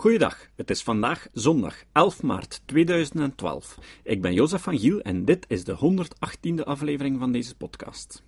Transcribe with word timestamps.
Goeiedag, 0.00 0.50
het 0.56 0.70
is 0.70 0.82
vandaag 0.82 1.28
zondag 1.32 1.84
11 1.92 2.22
maart 2.22 2.62
2012. 2.64 3.78
Ik 4.02 4.22
ben 4.22 4.32
Jozef 4.32 4.62
van 4.62 4.78
Giel 4.78 5.00
en 5.00 5.24
dit 5.24 5.44
is 5.48 5.64
de 5.64 5.76
118e 5.76 6.64
aflevering 6.64 7.18
van 7.18 7.32
deze 7.32 7.56
podcast. 7.56 8.22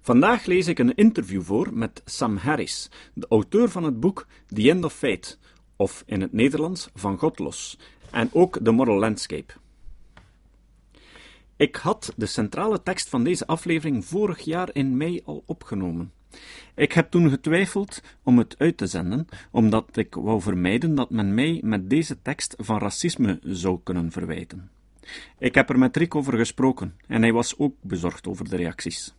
Vandaag 0.00 0.44
lees 0.44 0.66
ik 0.66 0.78
een 0.78 0.94
interview 0.94 1.42
voor 1.42 1.68
met 1.72 2.02
Sam 2.04 2.36
Harris, 2.36 2.90
de 3.14 3.26
auteur 3.28 3.68
van 3.68 3.84
het 3.84 4.00
boek 4.00 4.26
The 4.46 4.70
End 4.70 4.84
of 4.84 4.92
Fate, 4.92 5.36
of 5.76 6.02
in 6.06 6.20
het 6.20 6.32
Nederlands 6.32 6.88
Van 6.94 7.18
God 7.18 7.38
los, 7.38 7.78
en 8.10 8.30
ook 8.32 8.58
The 8.62 8.70
Moral 8.70 8.98
Landscape. 8.98 9.52
Ik 11.56 11.76
had 11.76 12.12
de 12.16 12.26
centrale 12.26 12.82
tekst 12.82 13.08
van 13.08 13.24
deze 13.24 13.46
aflevering 13.46 14.04
vorig 14.04 14.40
jaar 14.40 14.70
in 14.72 14.96
mei 14.96 15.20
al 15.24 15.42
opgenomen. 15.46 16.12
Ik 16.74 16.92
heb 16.92 17.10
toen 17.10 17.30
getwijfeld 17.30 18.02
om 18.22 18.38
het 18.38 18.58
uit 18.58 18.76
te 18.76 18.86
zenden, 18.86 19.26
omdat 19.50 19.96
ik 19.96 20.14
wou 20.14 20.40
vermijden 20.40 20.94
dat 20.94 21.10
men 21.10 21.34
mij 21.34 21.60
met 21.64 21.90
deze 21.90 22.22
tekst 22.22 22.54
van 22.58 22.78
racisme 22.78 23.38
zou 23.42 23.80
kunnen 23.82 24.10
verwijten. 24.10 24.70
Ik 25.38 25.54
heb 25.54 25.70
er 25.70 25.78
met 25.78 25.96
Rick 25.96 26.14
over 26.14 26.36
gesproken 26.36 26.96
en 27.06 27.22
hij 27.22 27.32
was 27.32 27.58
ook 27.58 27.74
bezorgd 27.80 28.26
over 28.26 28.48
de 28.48 28.56
reacties. 28.56 29.14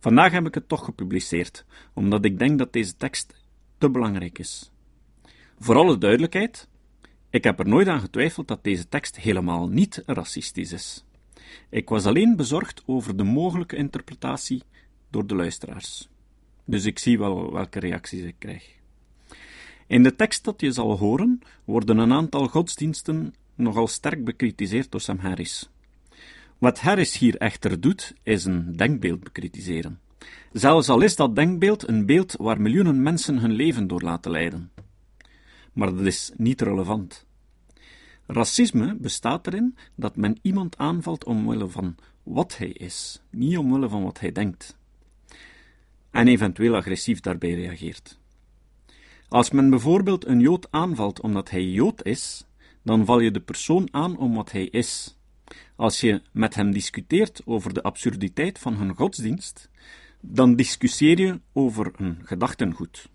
Vandaag 0.00 0.32
heb 0.32 0.46
ik 0.46 0.54
het 0.54 0.68
toch 0.68 0.84
gepubliceerd, 0.84 1.64
omdat 1.92 2.24
ik 2.24 2.38
denk 2.38 2.58
dat 2.58 2.72
deze 2.72 2.96
tekst 2.96 3.34
te 3.78 3.90
belangrijk 3.90 4.38
is. 4.38 4.70
Voor 5.58 5.76
alle 5.76 5.98
duidelijkheid, 5.98 6.68
ik 7.30 7.44
heb 7.44 7.58
er 7.58 7.68
nooit 7.68 7.88
aan 7.88 8.00
getwijfeld 8.00 8.48
dat 8.48 8.64
deze 8.64 8.88
tekst 8.88 9.16
helemaal 9.16 9.68
niet 9.68 10.02
racistisch 10.06 10.72
is. 10.72 11.04
Ik 11.68 11.88
was 11.88 12.06
alleen 12.06 12.36
bezorgd 12.36 12.82
over 12.86 13.16
de 13.16 13.24
mogelijke 13.24 13.76
interpretatie 13.76 14.62
door 15.10 15.26
de 15.26 15.34
luisteraars. 15.34 16.08
Dus 16.64 16.84
ik 16.84 16.98
zie 16.98 17.18
wel 17.18 17.52
welke 17.52 17.78
reacties 17.78 18.22
ik 18.22 18.34
krijg. 18.38 18.72
In 19.86 20.02
de 20.02 20.14
tekst 20.14 20.44
dat 20.44 20.60
je 20.60 20.72
zal 20.72 20.98
horen, 20.98 21.40
worden 21.64 21.98
een 21.98 22.12
aantal 22.12 22.48
godsdiensten 22.48 23.34
nogal 23.54 23.86
sterk 23.86 24.24
bekritiseerd 24.24 24.90
door 24.90 25.00
Sam 25.00 25.18
Harris. 25.18 25.70
Wat 26.58 26.80
Harris 26.80 27.18
hier 27.18 27.36
echter 27.36 27.80
doet, 27.80 28.14
is 28.22 28.44
een 28.44 28.76
denkbeeld 28.76 29.24
bekritiseren. 29.24 30.00
Zelfs 30.52 30.88
al 30.88 31.00
is 31.00 31.16
dat 31.16 31.36
denkbeeld 31.36 31.88
een 31.88 32.06
beeld 32.06 32.34
waar 32.38 32.60
miljoenen 32.60 33.02
mensen 33.02 33.38
hun 33.38 33.52
leven 33.52 33.86
door 33.86 34.02
laten 34.02 34.30
leiden. 34.30 34.70
Maar 35.72 35.94
dat 35.94 36.06
is 36.06 36.30
niet 36.36 36.60
relevant. 36.60 37.26
Racisme 38.26 38.94
bestaat 38.94 39.46
erin 39.46 39.76
dat 39.94 40.16
men 40.16 40.38
iemand 40.42 40.78
aanvalt 40.78 41.24
omwille 41.24 41.68
van 41.68 41.94
wat 42.22 42.58
hij 42.58 42.68
is, 42.68 43.22
niet 43.30 43.58
omwille 43.58 43.88
van 43.88 44.02
wat 44.02 44.20
hij 44.20 44.32
denkt 44.32 44.76
en 46.14 46.28
eventueel 46.28 46.76
agressief 46.76 47.20
daarbij 47.20 47.54
reageert. 47.54 48.18
Als 49.28 49.50
men 49.50 49.70
bijvoorbeeld 49.70 50.26
een 50.26 50.40
Jood 50.40 50.66
aanvalt 50.70 51.20
omdat 51.20 51.50
hij 51.50 51.64
Jood 51.64 52.04
is, 52.04 52.46
dan 52.82 53.04
val 53.04 53.20
je 53.20 53.30
de 53.30 53.40
persoon 53.40 53.88
aan 53.90 54.18
om 54.18 54.34
wat 54.34 54.52
hij 54.52 54.64
is. 54.64 55.18
Als 55.76 56.00
je 56.00 56.22
met 56.32 56.54
hem 56.54 56.72
discuteert 56.72 57.42
over 57.44 57.74
de 57.74 57.82
absurditeit 57.82 58.58
van 58.58 58.74
hun 58.74 58.94
godsdienst, 58.94 59.70
dan 60.20 60.56
discussieer 60.56 61.18
je 61.18 61.40
over 61.52 61.92
een 61.96 62.18
gedachtengoed. 62.22 63.08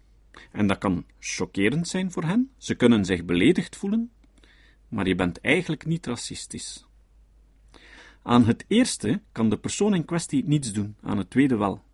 En 0.52 0.68
dat 0.68 0.78
kan 0.78 1.06
chockerend 1.20 1.88
zijn 1.88 2.12
voor 2.12 2.24
hen, 2.24 2.52
ze 2.58 2.76
kunnen 2.76 3.06
zich 3.06 3.26
beledigd 3.26 3.76
voelen, 3.76 4.12
maar 4.88 5.08
je 5.08 5.16
bent 5.16 5.42
eigenlijk 5.42 5.86
niet 5.86 6.06
racistisch. 6.06 6.88
Aan 8.24 8.46
het 8.46 8.66
eerste 8.68 9.22
kan 9.32 9.50
de 9.50 9.58
persoon 9.58 9.96
in 9.96 10.06
kwestie 10.06 10.44
niets 10.46 10.74
doen, 10.74 10.96
aan 11.02 11.18
het 11.18 11.30
tweede 11.30 11.58
wel. 11.58 11.88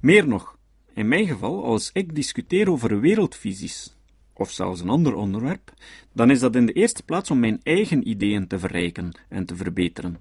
Meer 0.00 0.28
nog, 0.28 0.58
in 0.94 1.08
mijn 1.08 1.26
geval, 1.26 1.64
als 1.64 1.90
ik 1.92 2.14
discuteer 2.14 2.70
over 2.70 3.00
wereldvisies, 3.00 3.96
of 4.32 4.50
zelfs 4.50 4.80
een 4.80 4.88
ander 4.88 5.14
onderwerp, 5.14 5.72
dan 6.12 6.30
is 6.30 6.40
dat 6.40 6.56
in 6.56 6.66
de 6.66 6.72
eerste 6.72 7.02
plaats 7.02 7.30
om 7.30 7.38
mijn 7.38 7.60
eigen 7.62 8.08
ideeën 8.08 8.46
te 8.46 8.58
verrijken 8.58 9.18
en 9.28 9.44
te 9.44 9.56
verbeteren. 9.56 10.18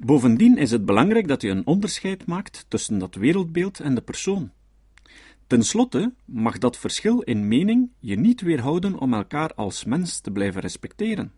Bovendien 0.00 0.58
is 0.58 0.70
het 0.70 0.84
belangrijk 0.84 1.28
dat 1.28 1.42
je 1.42 1.48
een 1.48 1.66
onderscheid 1.66 2.26
maakt 2.26 2.66
tussen 2.68 2.98
dat 2.98 3.14
wereldbeeld 3.14 3.80
en 3.80 3.94
de 3.94 4.00
persoon. 4.00 4.50
Ten 5.46 5.62
slotte 5.62 6.12
mag 6.24 6.58
dat 6.58 6.78
verschil 6.78 7.20
in 7.20 7.48
mening 7.48 7.90
je 7.98 8.18
niet 8.18 8.40
weerhouden 8.40 8.98
om 8.98 9.14
elkaar 9.14 9.54
als 9.54 9.84
mens 9.84 10.20
te 10.20 10.30
blijven 10.30 10.60
respecteren. 10.60 11.32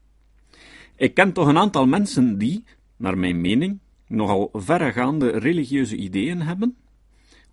Ik 0.96 1.14
ken 1.14 1.32
toch 1.32 1.46
een 1.46 1.58
aantal 1.58 1.86
mensen 1.86 2.38
die, 2.38 2.64
naar 2.96 3.18
mijn 3.18 3.40
mening, 3.40 3.78
nogal 4.08 4.48
verregaande 4.52 5.30
religieuze 5.30 5.96
ideeën 5.96 6.42
hebben, 6.42 6.76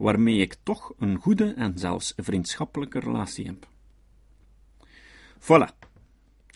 waarmee 0.01 0.37
ik 0.37 0.55
toch 0.63 0.93
een 0.99 1.17
goede 1.17 1.53
en 1.53 1.77
zelfs 1.77 2.13
vriendschappelijke 2.17 2.99
relatie 2.99 3.45
heb. 3.45 3.67
Voilà. 5.39 5.89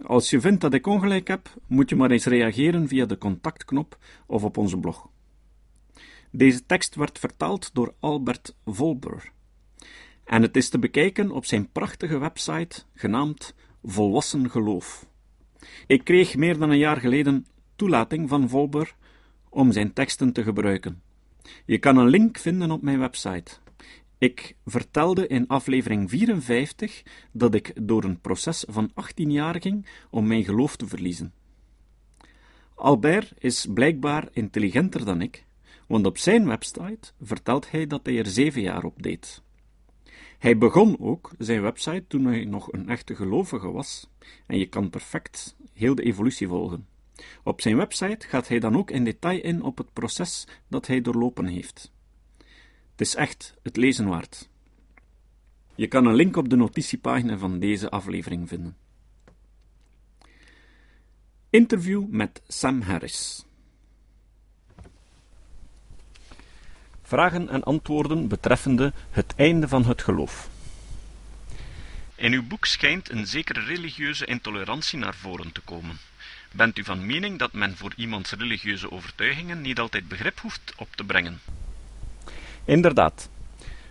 Als 0.06 0.29
je 0.29 0.39
vindt 0.39 0.61
dat 0.61 0.73
ik 0.73 0.88
ongelijk 0.88 1.28
heb, 1.28 1.53
moet 1.67 1.89
je 1.89 1.95
maar 1.95 2.11
eens 2.11 2.25
reageren 2.25 2.88
via 2.88 3.06
de 3.06 3.17
contactknop 3.17 3.97
of 4.25 4.44
op 4.44 4.57
onze 4.57 4.78
blog. 4.78 5.09
Deze 6.31 6.66
tekst 6.66 6.95
werd 6.95 7.19
vertaald 7.19 7.69
door 7.73 7.94
Albert 8.00 8.56
Volber. 8.66 9.31
En 10.23 10.41
het 10.41 10.56
is 10.56 10.69
te 10.69 10.79
bekijken 10.79 11.31
op 11.31 11.45
zijn 11.45 11.72
prachtige 11.72 12.17
website 12.17 12.83
genaamd 12.94 13.56
Volwassen 13.83 14.50
Geloof. 14.50 15.07
Ik 15.88 16.03
kreeg 16.03 16.35
meer 16.35 16.57
dan 16.57 16.69
een 16.69 16.77
jaar 16.77 16.97
geleden 16.97 17.45
toelating 17.75 18.29
van 18.29 18.50
Volber 18.50 18.95
om 19.50 19.72
zijn 19.72 19.94
teksten 19.94 20.33
te 20.33 20.44
gebruiken. 20.44 21.01
Je 21.66 21.78
kan 21.78 21.97
een 21.97 22.07
link 22.09 22.38
vinden 22.38 22.72
op 22.72 22.81
mijn 22.81 23.00
website. 23.00 23.51
Ik 24.17 24.56
vertelde 24.66 25.28
in 25.28 25.47
aflevering 25.47 26.09
54 26.09 27.03
dat 27.31 27.53
ik 27.53 27.88
door 27.88 28.03
een 28.03 28.22
proces 28.22 28.66
van 28.67 28.91
18 28.94 29.31
jaar 29.31 29.61
ging 29.61 29.85
om 30.09 30.28
mijn 30.28 30.44
geloof 30.44 30.75
te 30.75 30.88
verliezen. 30.88 31.33
Albert 32.75 33.33
is 33.38 33.67
blijkbaar 33.73 34.28
intelligenter 34.31 35.06
dan 35.06 35.22
ik, 35.22 35.45
want 35.88 36.06
op 36.06 36.17
zijn 36.17 36.47
website 36.47 37.11
vertelt 37.22 37.72
hij 37.72 37.88
dat 37.88 38.06
hij 38.06 38.17
er 38.17 38.27
zeven 38.27 38.62
jaar 38.62 38.83
op 38.83 39.03
deed. 39.03 39.44
Hij 40.39 40.57
begon 40.57 41.00
ook 41.00 41.31
zijn 41.38 41.62
website 41.62 42.06
toen 42.07 42.25
hij 42.25 42.45
nog 42.45 42.72
een 42.72 42.89
echte 42.89 43.16
gelovige 43.16 43.72
was, 43.72 44.09
en 44.47 44.57
je 44.57 44.66
kan 44.66 44.89
perfect 44.89 45.56
heel 45.73 45.95
de 45.95 46.03
evolutie 46.03 46.47
volgen. 46.47 46.88
Op 47.43 47.61
zijn 47.61 47.77
website 47.77 48.27
gaat 48.27 48.47
hij 48.47 48.59
dan 48.59 48.77
ook 48.77 48.91
in 48.91 49.03
detail 49.03 49.41
in 49.41 49.61
op 49.61 49.77
het 49.77 49.93
proces 49.93 50.47
dat 50.67 50.87
hij 50.87 51.01
doorlopen 51.01 51.45
heeft. 51.45 51.91
Het 52.91 53.01
is 53.07 53.15
echt 53.15 53.53
het 53.63 53.77
lezen 53.77 54.07
waard. 54.07 54.49
Je 55.75 55.87
kan 55.87 56.05
een 56.05 56.15
link 56.15 56.35
op 56.35 56.49
de 56.49 56.55
notitiepagina 56.55 57.37
van 57.37 57.59
deze 57.59 57.89
aflevering 57.89 58.47
vinden. 58.47 58.77
Interview 61.49 62.07
met 62.07 62.41
Sam 62.47 62.81
Harris. 62.81 63.45
Vragen 67.01 67.49
en 67.49 67.63
antwoorden 67.63 68.27
betreffende 68.27 68.93
het 69.09 69.33
einde 69.35 69.67
van 69.67 69.85
het 69.85 70.01
geloof. 70.01 70.49
In 72.15 72.33
uw 72.33 72.43
boek 72.47 72.65
schijnt 72.65 73.11
een 73.11 73.27
zekere 73.27 73.59
religieuze 73.59 74.25
intolerantie 74.25 74.99
naar 74.99 75.15
voren 75.15 75.51
te 75.51 75.61
komen. 75.61 75.97
Bent 76.51 76.77
u 76.77 76.83
van 76.83 77.05
mening 77.05 77.39
dat 77.39 77.53
men 77.53 77.77
voor 77.77 77.93
iemands 77.95 78.31
religieuze 78.31 78.91
overtuigingen 78.91 79.61
niet 79.61 79.79
altijd 79.79 80.07
begrip 80.07 80.39
hoeft 80.39 80.73
op 80.77 80.87
te 80.95 81.03
brengen? 81.03 81.39
Inderdaad. 82.65 83.29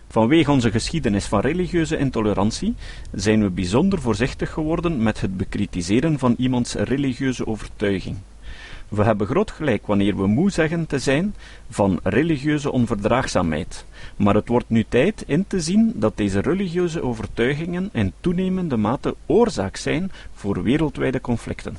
Vanwege 0.09 0.51
onze 0.51 0.71
geschiedenis 0.71 1.25
van 1.25 1.39
religieuze 1.39 1.97
intolerantie 1.97 2.75
zijn 3.11 3.41
we 3.41 3.49
bijzonder 3.49 4.01
voorzichtig 4.01 4.51
geworden 4.51 5.03
met 5.03 5.21
het 5.21 5.37
bekritiseren 5.37 6.19
van 6.19 6.35
iemands 6.37 6.73
religieuze 6.73 7.47
overtuiging. 7.47 8.17
We 8.89 9.03
hebben 9.03 9.27
groot 9.27 9.51
gelijk 9.51 9.87
wanneer 9.87 10.17
we 10.17 10.27
moe 10.27 10.51
zeggen 10.51 10.85
te 10.87 10.99
zijn 10.99 11.35
van 11.69 11.99
religieuze 12.03 12.71
onverdraagzaamheid, 12.71 13.85
maar 14.15 14.35
het 14.35 14.47
wordt 14.47 14.69
nu 14.69 14.85
tijd 14.89 15.23
in 15.27 15.47
te 15.47 15.59
zien 15.59 15.91
dat 15.95 16.17
deze 16.17 16.39
religieuze 16.39 17.03
overtuigingen 17.03 17.89
in 17.93 18.13
toenemende 18.19 18.77
mate 18.77 19.15
oorzaak 19.25 19.75
zijn 19.75 20.11
voor 20.33 20.63
wereldwijde 20.63 21.21
conflicten. 21.21 21.77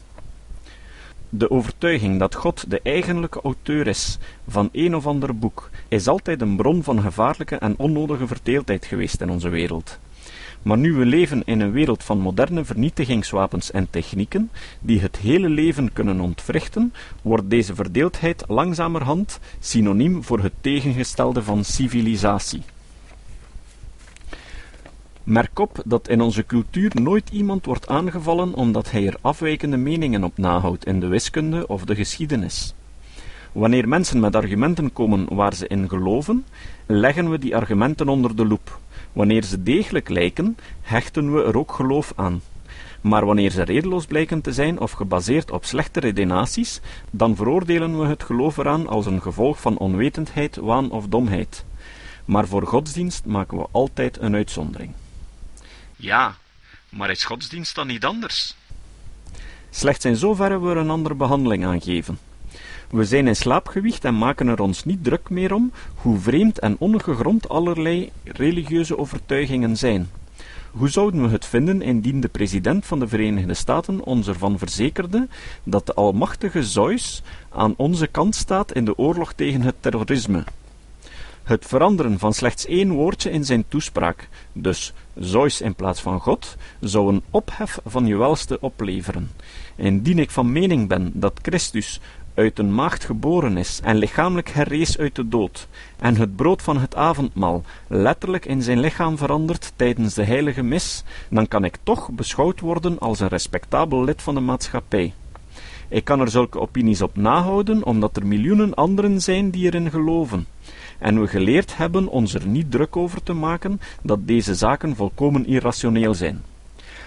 De 1.29 1.50
overtuiging 1.50 2.19
dat 2.19 2.35
God 2.35 2.70
de 2.70 2.81
eigenlijke 2.82 3.41
auteur 3.41 3.87
is 3.87 4.19
van 4.49 4.69
een 4.73 4.97
of 4.97 5.06
ander 5.06 5.38
boek 5.38 5.70
is 5.88 6.09
altijd 6.09 6.41
een 6.41 6.56
bron 6.56 6.82
van 6.82 7.00
gevaarlijke 7.00 7.56
en 7.56 7.75
onnodige 7.76 8.26
verdeeldheid 8.26 8.85
geweest 8.85 9.20
in 9.20 9.31
onze 9.31 9.49
wereld. 9.49 9.99
Maar 10.66 10.78
nu 10.78 10.92
we 10.92 11.04
leven 11.04 11.42
in 11.44 11.60
een 11.60 11.72
wereld 11.72 12.04
van 12.04 12.18
moderne 12.18 12.64
vernietigingswapens 12.64 13.70
en 13.70 13.90
technieken, 13.90 14.50
die 14.80 15.00
het 15.00 15.16
hele 15.16 15.48
leven 15.48 15.92
kunnen 15.92 16.20
ontwrichten, 16.20 16.92
wordt 17.22 17.50
deze 17.50 17.74
verdeeldheid 17.74 18.44
langzamerhand 18.48 19.38
synoniem 19.60 20.24
voor 20.24 20.40
het 20.40 20.52
tegengestelde 20.60 21.42
van 21.42 21.64
civilisatie. 21.64 22.62
Merk 25.22 25.58
op 25.58 25.82
dat 25.84 26.08
in 26.08 26.20
onze 26.20 26.46
cultuur 26.46 26.90
nooit 26.94 27.30
iemand 27.30 27.66
wordt 27.66 27.88
aangevallen 27.88 28.54
omdat 28.54 28.90
hij 28.90 29.06
er 29.06 29.16
afwijkende 29.20 29.76
meningen 29.76 30.24
op 30.24 30.38
nahoudt 30.38 30.86
in 30.86 31.00
de 31.00 31.06
wiskunde 31.06 31.66
of 31.66 31.84
de 31.84 31.94
geschiedenis. 31.94 32.74
Wanneer 33.52 33.88
mensen 33.88 34.20
met 34.20 34.36
argumenten 34.36 34.92
komen 34.92 35.34
waar 35.34 35.54
ze 35.54 35.66
in 35.66 35.88
geloven, 35.88 36.44
leggen 36.86 37.30
we 37.30 37.38
die 37.38 37.56
argumenten 37.56 38.08
onder 38.08 38.36
de 38.36 38.46
loep, 38.46 38.78
Wanneer 39.16 39.44
ze 39.44 39.62
degelijk 39.62 40.08
lijken, 40.08 40.56
hechten 40.82 41.34
we 41.34 41.42
er 41.42 41.58
ook 41.58 41.72
geloof 41.72 42.12
aan. 42.16 42.42
Maar 43.00 43.26
wanneer 43.26 43.50
ze 43.50 43.62
redeloos 43.62 44.06
blijken 44.06 44.40
te 44.40 44.52
zijn 44.52 44.80
of 44.80 44.92
gebaseerd 44.92 45.50
op 45.50 45.64
slechte 45.64 46.00
redenaties, 46.00 46.80
dan 47.10 47.36
veroordelen 47.36 47.98
we 47.98 48.06
het 48.06 48.22
geloof 48.22 48.56
eraan 48.56 48.88
als 48.88 49.06
een 49.06 49.22
gevolg 49.22 49.60
van 49.60 49.78
onwetendheid, 49.78 50.56
waan 50.56 50.90
of 50.90 51.06
domheid. 51.06 51.64
Maar 52.24 52.46
voor 52.46 52.66
godsdienst 52.66 53.24
maken 53.24 53.58
we 53.58 53.66
altijd 53.70 54.20
een 54.20 54.34
uitzondering. 54.34 54.92
Ja, 55.96 56.36
maar 56.88 57.10
is 57.10 57.24
godsdienst 57.24 57.74
dan 57.74 57.86
niet 57.86 58.04
anders? 58.04 58.56
Slechts 59.70 60.04
in 60.04 60.16
zoverre 60.16 60.60
we 60.60 60.70
er 60.70 60.76
een 60.76 60.90
andere 60.90 61.14
behandeling 61.14 61.64
aan 61.64 61.80
geven. 61.80 62.18
We 62.91 63.05
zijn 63.05 63.27
in 63.27 63.37
slaap 63.37 63.69
gewicht 63.69 64.05
en 64.05 64.19
maken 64.19 64.49
er 64.49 64.61
ons 64.61 64.85
niet 64.85 65.05
druk 65.05 65.31
meer 65.31 65.55
om 65.55 65.73
hoe 65.94 66.19
vreemd 66.19 66.59
en 66.59 66.77
ongegrond 66.79 67.49
allerlei 67.49 68.11
religieuze 68.25 68.99
overtuigingen 68.99 69.77
zijn. 69.77 70.09
Hoe 70.71 70.88
zouden 70.88 71.23
we 71.23 71.29
het 71.29 71.47
vinden 71.47 71.83
indien 71.83 72.21
de 72.21 72.29
president 72.29 72.87
van 72.87 72.99
de 72.99 73.09
Verenigde 73.09 73.55
Staten 73.55 74.05
ons 74.05 74.29
ervan 74.29 74.59
verzekerde 74.59 75.29
dat 75.62 75.87
de 75.87 75.94
almachtige 75.94 76.62
Zeus 76.62 77.23
aan 77.50 77.75
onze 77.77 78.06
kant 78.06 78.35
staat 78.35 78.73
in 78.73 78.85
de 78.85 78.99
oorlog 78.99 79.33
tegen 79.33 79.61
het 79.61 79.75
terrorisme? 79.81 80.44
Het 81.43 81.67
veranderen 81.67 82.19
van 82.19 82.33
slechts 82.33 82.67
één 82.67 82.91
woordje 82.91 83.31
in 83.31 83.44
zijn 83.44 83.65
toespraak, 83.69 84.29
dus 84.53 84.93
Zeus 85.15 85.61
in 85.61 85.75
plaats 85.75 86.00
van 86.00 86.21
God, 86.21 86.56
zou 86.81 87.12
een 87.12 87.23
ophef 87.31 87.79
van 87.85 88.06
je 88.06 88.17
welste 88.17 88.61
opleveren. 88.61 89.31
Indien 89.77 90.19
ik 90.19 90.31
van 90.31 90.53
mening 90.53 90.88
ben 90.88 91.11
dat 91.15 91.38
Christus 91.43 92.00
uit 92.37 92.59
een 92.59 92.75
maagd 92.75 93.05
geboren 93.05 93.56
is 93.56 93.81
en 93.83 93.97
lichamelijk 93.97 94.49
herrees 94.49 94.99
uit 94.99 95.15
de 95.15 95.29
dood, 95.29 95.69
en 95.99 96.17
het 96.17 96.37
brood 96.37 96.62
van 96.62 96.79
het 96.79 96.94
avondmaal 96.94 97.62
letterlijk 97.87 98.44
in 98.44 98.62
zijn 98.62 98.81
lichaam 98.81 99.17
verandert 99.17 99.73
tijdens 99.77 100.15
de 100.15 100.25
heilige 100.25 100.62
mis, 100.62 101.05
dan 101.31 101.49
kan 101.49 101.65
ik 101.65 101.79
toch 101.83 102.11
beschouwd 102.11 102.61
worden 102.61 102.99
als 102.99 103.21
een 103.21 103.29
respectabel 103.29 104.05
lid 104.05 104.23
van 104.23 104.35
de 104.35 104.41
maatschappij. 104.41 105.12
Ik 105.88 106.05
kan 106.05 106.21
er 106.21 106.31
zulke 106.31 106.61
opinies 106.61 107.03
op 107.03 107.17
nahouden, 107.17 107.85
omdat 107.85 108.17
er 108.17 108.27
miljoenen 108.27 108.75
anderen 108.75 109.21
zijn 109.21 109.50
die 109.50 109.65
erin 109.65 109.91
geloven. 109.91 110.47
En 110.99 111.21
we 111.21 111.27
geleerd 111.27 111.77
hebben 111.77 112.09
ons 112.09 112.35
er 112.35 112.47
niet 112.47 112.71
druk 112.71 112.97
over 112.97 113.23
te 113.23 113.33
maken 113.33 113.81
dat 114.03 114.27
deze 114.27 114.55
zaken 114.55 114.97
volkomen 114.97 115.47
irrationeel 115.47 116.15
zijn. 116.15 116.43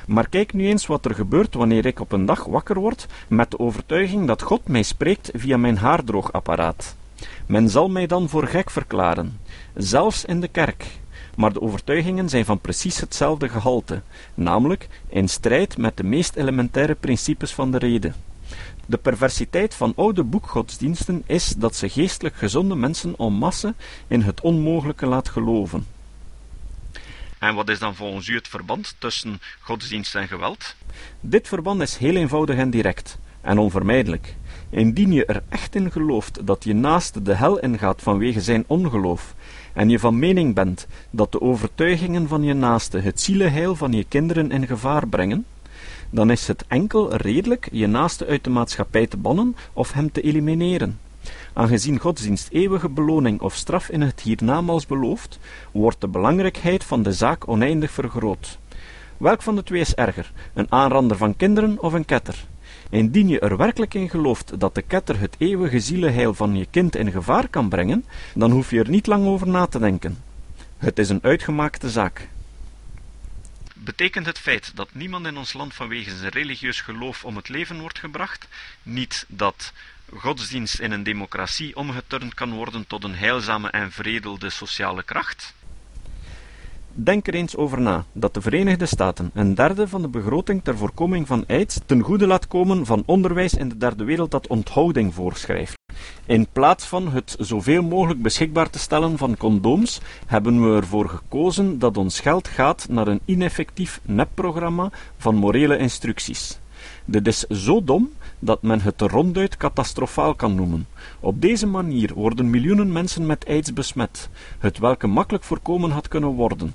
Maar 0.10 0.30
kijk 0.30 0.54
nu 0.54 0.68
eens 0.68 0.86
wat 0.86 1.06
er 1.06 1.16
gebeurt 1.16 1.54
wanneer 1.54 1.86
ik 1.86 2.00
op 2.00 2.12
een 2.12 2.26
dag 2.26 2.46
wakker 2.46 2.80
word 2.80 3.08
met 3.28 3.52
de 3.52 3.60
overtuiging 3.60 4.28
dat 4.28 4.42
God 4.42 4.68
mij 4.68 4.84
spreekt 4.84 5.32
via 5.34 5.58
mijn 5.58 5.78
haardroogapparaat. 5.78 6.96
Men 7.46 7.70
zal 7.70 7.90
mij 7.90 8.08
dan 8.08 8.30
voor 8.30 8.48
gek 8.48 8.70
verklaren, 8.70 9.40
zelfs 9.74 10.26
in 10.26 10.40
de 10.40 10.48
kerk. 10.48 10.86
Maar 11.36 11.54
de 11.54 11.62
overtuigingen 11.62 12.30
zijn 12.30 12.46
van 12.46 12.60
precies 12.60 13.00
hetzelfde 13.00 13.50
gehalte, 13.50 14.02
namelijk 14.34 14.88
in 15.10 15.28
strijd 15.28 15.78
met 15.78 15.98
de 15.98 16.04
meest 16.04 16.36
elementaire 16.36 16.96
principes 16.96 17.54
van 17.54 17.72
de 17.72 17.78
rede. 17.78 18.12
De 18.86 18.98
perversiteit 18.98 19.76
van 19.76 19.94
oude 19.96 20.24
boekgodsdiensten 20.24 21.24
is 21.26 21.54
dat 21.58 21.76
ze 21.76 21.90
geestelijk 21.90 22.36
gezonde 22.36 22.76
mensen 22.76 23.16
en 23.18 23.34
masse 23.34 23.74
in 24.08 24.22
het 24.22 24.42
onmogelijke 24.42 25.06
laat 25.06 25.30
geloven. 25.30 25.99
En 27.40 27.56
wat 27.56 27.70
is 27.70 27.80
dan 27.80 27.96
volgens 27.96 28.28
u 28.28 28.36
het 28.36 28.48
verband 28.48 28.96
tussen 28.98 29.42
godsdienst 29.60 30.16
en 30.16 30.28
geweld? 30.28 30.76
Dit 31.20 31.48
verband 31.48 31.82
is 31.82 31.98
heel 31.98 32.16
eenvoudig 32.16 32.58
en 32.58 32.70
direct, 32.70 33.18
en 33.42 33.58
onvermijdelijk. 33.58 34.36
Indien 34.70 35.12
je 35.12 35.26
er 35.26 35.44
echt 35.50 35.76
in 35.76 35.92
gelooft 35.92 36.48
dat 36.48 36.64
je 36.64 36.74
naaste 36.74 37.22
de 37.22 37.34
hel 37.36 37.60
ingaat 37.60 38.02
vanwege 38.02 38.42
zijn 38.42 38.64
ongeloof, 38.68 39.36
en 39.74 39.90
je 39.90 40.00
van 40.00 40.20
mening 40.20 40.56
bent 40.56 40.88
dat 41.10 41.32
de 41.32 41.42
overtuigingen 41.42 42.28
van 42.28 42.44
je 42.44 42.54
naaste 42.54 43.00
het 43.00 43.22
zielenheil 43.22 43.76
van 43.76 43.92
je 43.92 44.04
kinderen 44.04 44.52
in 44.52 44.68
gevaar 44.68 45.08
brengen, 45.08 45.46
dan 46.10 46.32
is 46.32 46.48
het 46.48 46.66
enkel 46.68 47.16
redelijk 47.16 47.70
je 47.72 47.88
naaste 47.88 48.26
uit 48.26 48.44
de 48.44 48.50
maatschappij 48.50 49.08
te 49.08 49.18
bannen 49.18 49.56
of 49.74 49.92
hem 49.92 50.12
te 50.12 50.22
elimineren. 50.22 51.00
Aangezien 51.54 52.00
godsdienst 52.00 52.50
eeuwige 52.52 52.90
beloning 52.90 53.42
of 53.42 53.56
straf 53.56 53.90
in 53.90 54.02
het 54.02 54.22
hiernamaals 54.22 54.86
belooft, 54.86 55.40
wordt 55.72 56.02
de 56.02 56.08
belangrijkheid 56.08 56.84
van 56.84 57.04
de 57.04 57.14
zaak 57.14 57.48
oneindig 57.48 57.92
vergroot. 57.92 58.60
Welk 59.18 59.42
van 59.42 59.56
de 59.56 59.64
twee 59.64 59.82
is 59.82 59.96
erger, 59.96 60.32
een 60.54 60.72
aanrander 60.72 61.18
van 61.18 61.36
kinderen 61.36 61.82
of 61.82 61.94
een 61.94 62.06
ketter? 62.06 62.46
Indien 62.90 63.28
je 63.28 63.40
er 63.40 63.58
werkelijk 63.58 63.94
in 63.94 64.10
gelooft 64.10 64.60
dat 64.60 64.76
de 64.76 64.82
ketter 64.82 65.20
het 65.20 65.36
eeuwige 65.38 65.80
zielenheil 65.80 66.34
van 66.34 66.56
je 66.56 66.68
kind 66.72 66.96
in 66.96 67.12
gevaar 67.12 67.48
kan 67.48 67.70
brengen, 67.70 68.06
dan 68.36 68.52
hoef 68.52 68.72
je 68.72 68.80
er 68.80 68.90
niet 68.90 69.08
lang 69.08 69.26
over 69.26 69.48
na 69.48 69.66
te 69.66 69.80
denken. 69.80 70.18
Het 70.78 71.00
is 71.00 71.10
een 71.10 71.24
uitgemaakte 71.24 71.90
zaak. 71.90 72.30
Betekent 73.84 74.26
het 74.26 74.40
feit 74.40 74.72
dat 74.76 74.94
niemand 74.94 75.26
in 75.26 75.38
ons 75.38 75.54
land 75.54 75.74
vanwege 75.74 76.18
zijn 76.18 76.32
religieus 76.32 76.82
geloof 76.82 77.26
om 77.26 77.36
het 77.36 77.50
leven 77.50 77.80
wordt 77.80 78.00
gebracht, 78.00 78.48
niet 78.84 79.26
dat 79.28 79.74
godsdienst 80.14 80.80
in 80.80 80.92
een 80.92 81.04
democratie 81.04 81.76
omgeturnd 81.76 82.34
kan 82.34 82.54
worden 82.54 82.88
tot 82.88 83.04
een 83.04 83.16
heilzame 83.16 83.70
en 83.70 83.92
veredelde 83.92 84.50
sociale 84.50 85.04
kracht? 85.04 85.54
Denk 86.94 87.28
er 87.28 87.34
eens 87.34 87.56
over 87.56 87.82
na 87.82 88.06
dat 88.12 88.34
de 88.34 88.42
Verenigde 88.42 88.86
Staten 88.86 89.32
een 89.34 89.56
derde 89.56 89.88
van 89.88 90.02
de 90.02 90.10
begroting 90.10 90.64
ter 90.64 90.78
voorkoming 90.78 91.28
van 91.28 91.46
aids 91.48 91.80
ten 91.86 92.02
goede 92.02 92.28
laat 92.28 92.48
komen 92.48 92.86
van 92.86 93.04
onderwijs 93.06 93.54
in 93.54 93.70
de 93.70 93.78
derde 93.78 94.04
wereld 94.04 94.32
dat 94.32 94.48
onthouding 94.48 95.14
voorschrijft. 95.14 95.79
In 96.30 96.48
plaats 96.52 96.86
van 96.86 97.08
het 97.12 97.36
zoveel 97.40 97.82
mogelijk 97.82 98.22
beschikbaar 98.22 98.70
te 98.70 98.80
stellen 98.80 99.18
van 99.18 99.38
condooms, 99.38 100.02
hebben 100.26 100.64
we 100.64 100.76
ervoor 100.76 101.10
gekozen 101.10 101.80
dat 101.80 101.98
ons 101.98 102.20
geld 102.20 102.48
gaat 102.48 102.88
naar 102.90 103.08
een 103.08 103.20
ineffectief 103.26 104.02
nepprogramma 104.04 104.92
van 105.18 105.36
morele 105.36 105.78
instructies. 105.78 106.60
Dit 107.06 107.28
is 107.28 107.40
zo 107.40 107.84
dom 107.84 108.12
dat 108.40 108.62
men 108.62 108.82
het 108.82 109.02
ronduit 109.02 109.58
catastrofaal 109.58 110.36
kan 110.36 110.56
noemen. 110.56 110.88
Op 111.20 111.42
deze 111.42 111.68
manier 111.68 112.14
worden 112.14 112.50
miljoenen 112.50 112.92
mensen 112.92 113.26
met 113.26 113.48
aids 113.48 113.74
besmet, 113.74 114.30
het 114.60 114.78
welke 114.78 115.08
makkelijk 115.08 115.44
voorkomen 115.44 115.92
had 115.92 116.08
kunnen 116.08 116.30
worden. 116.30 116.74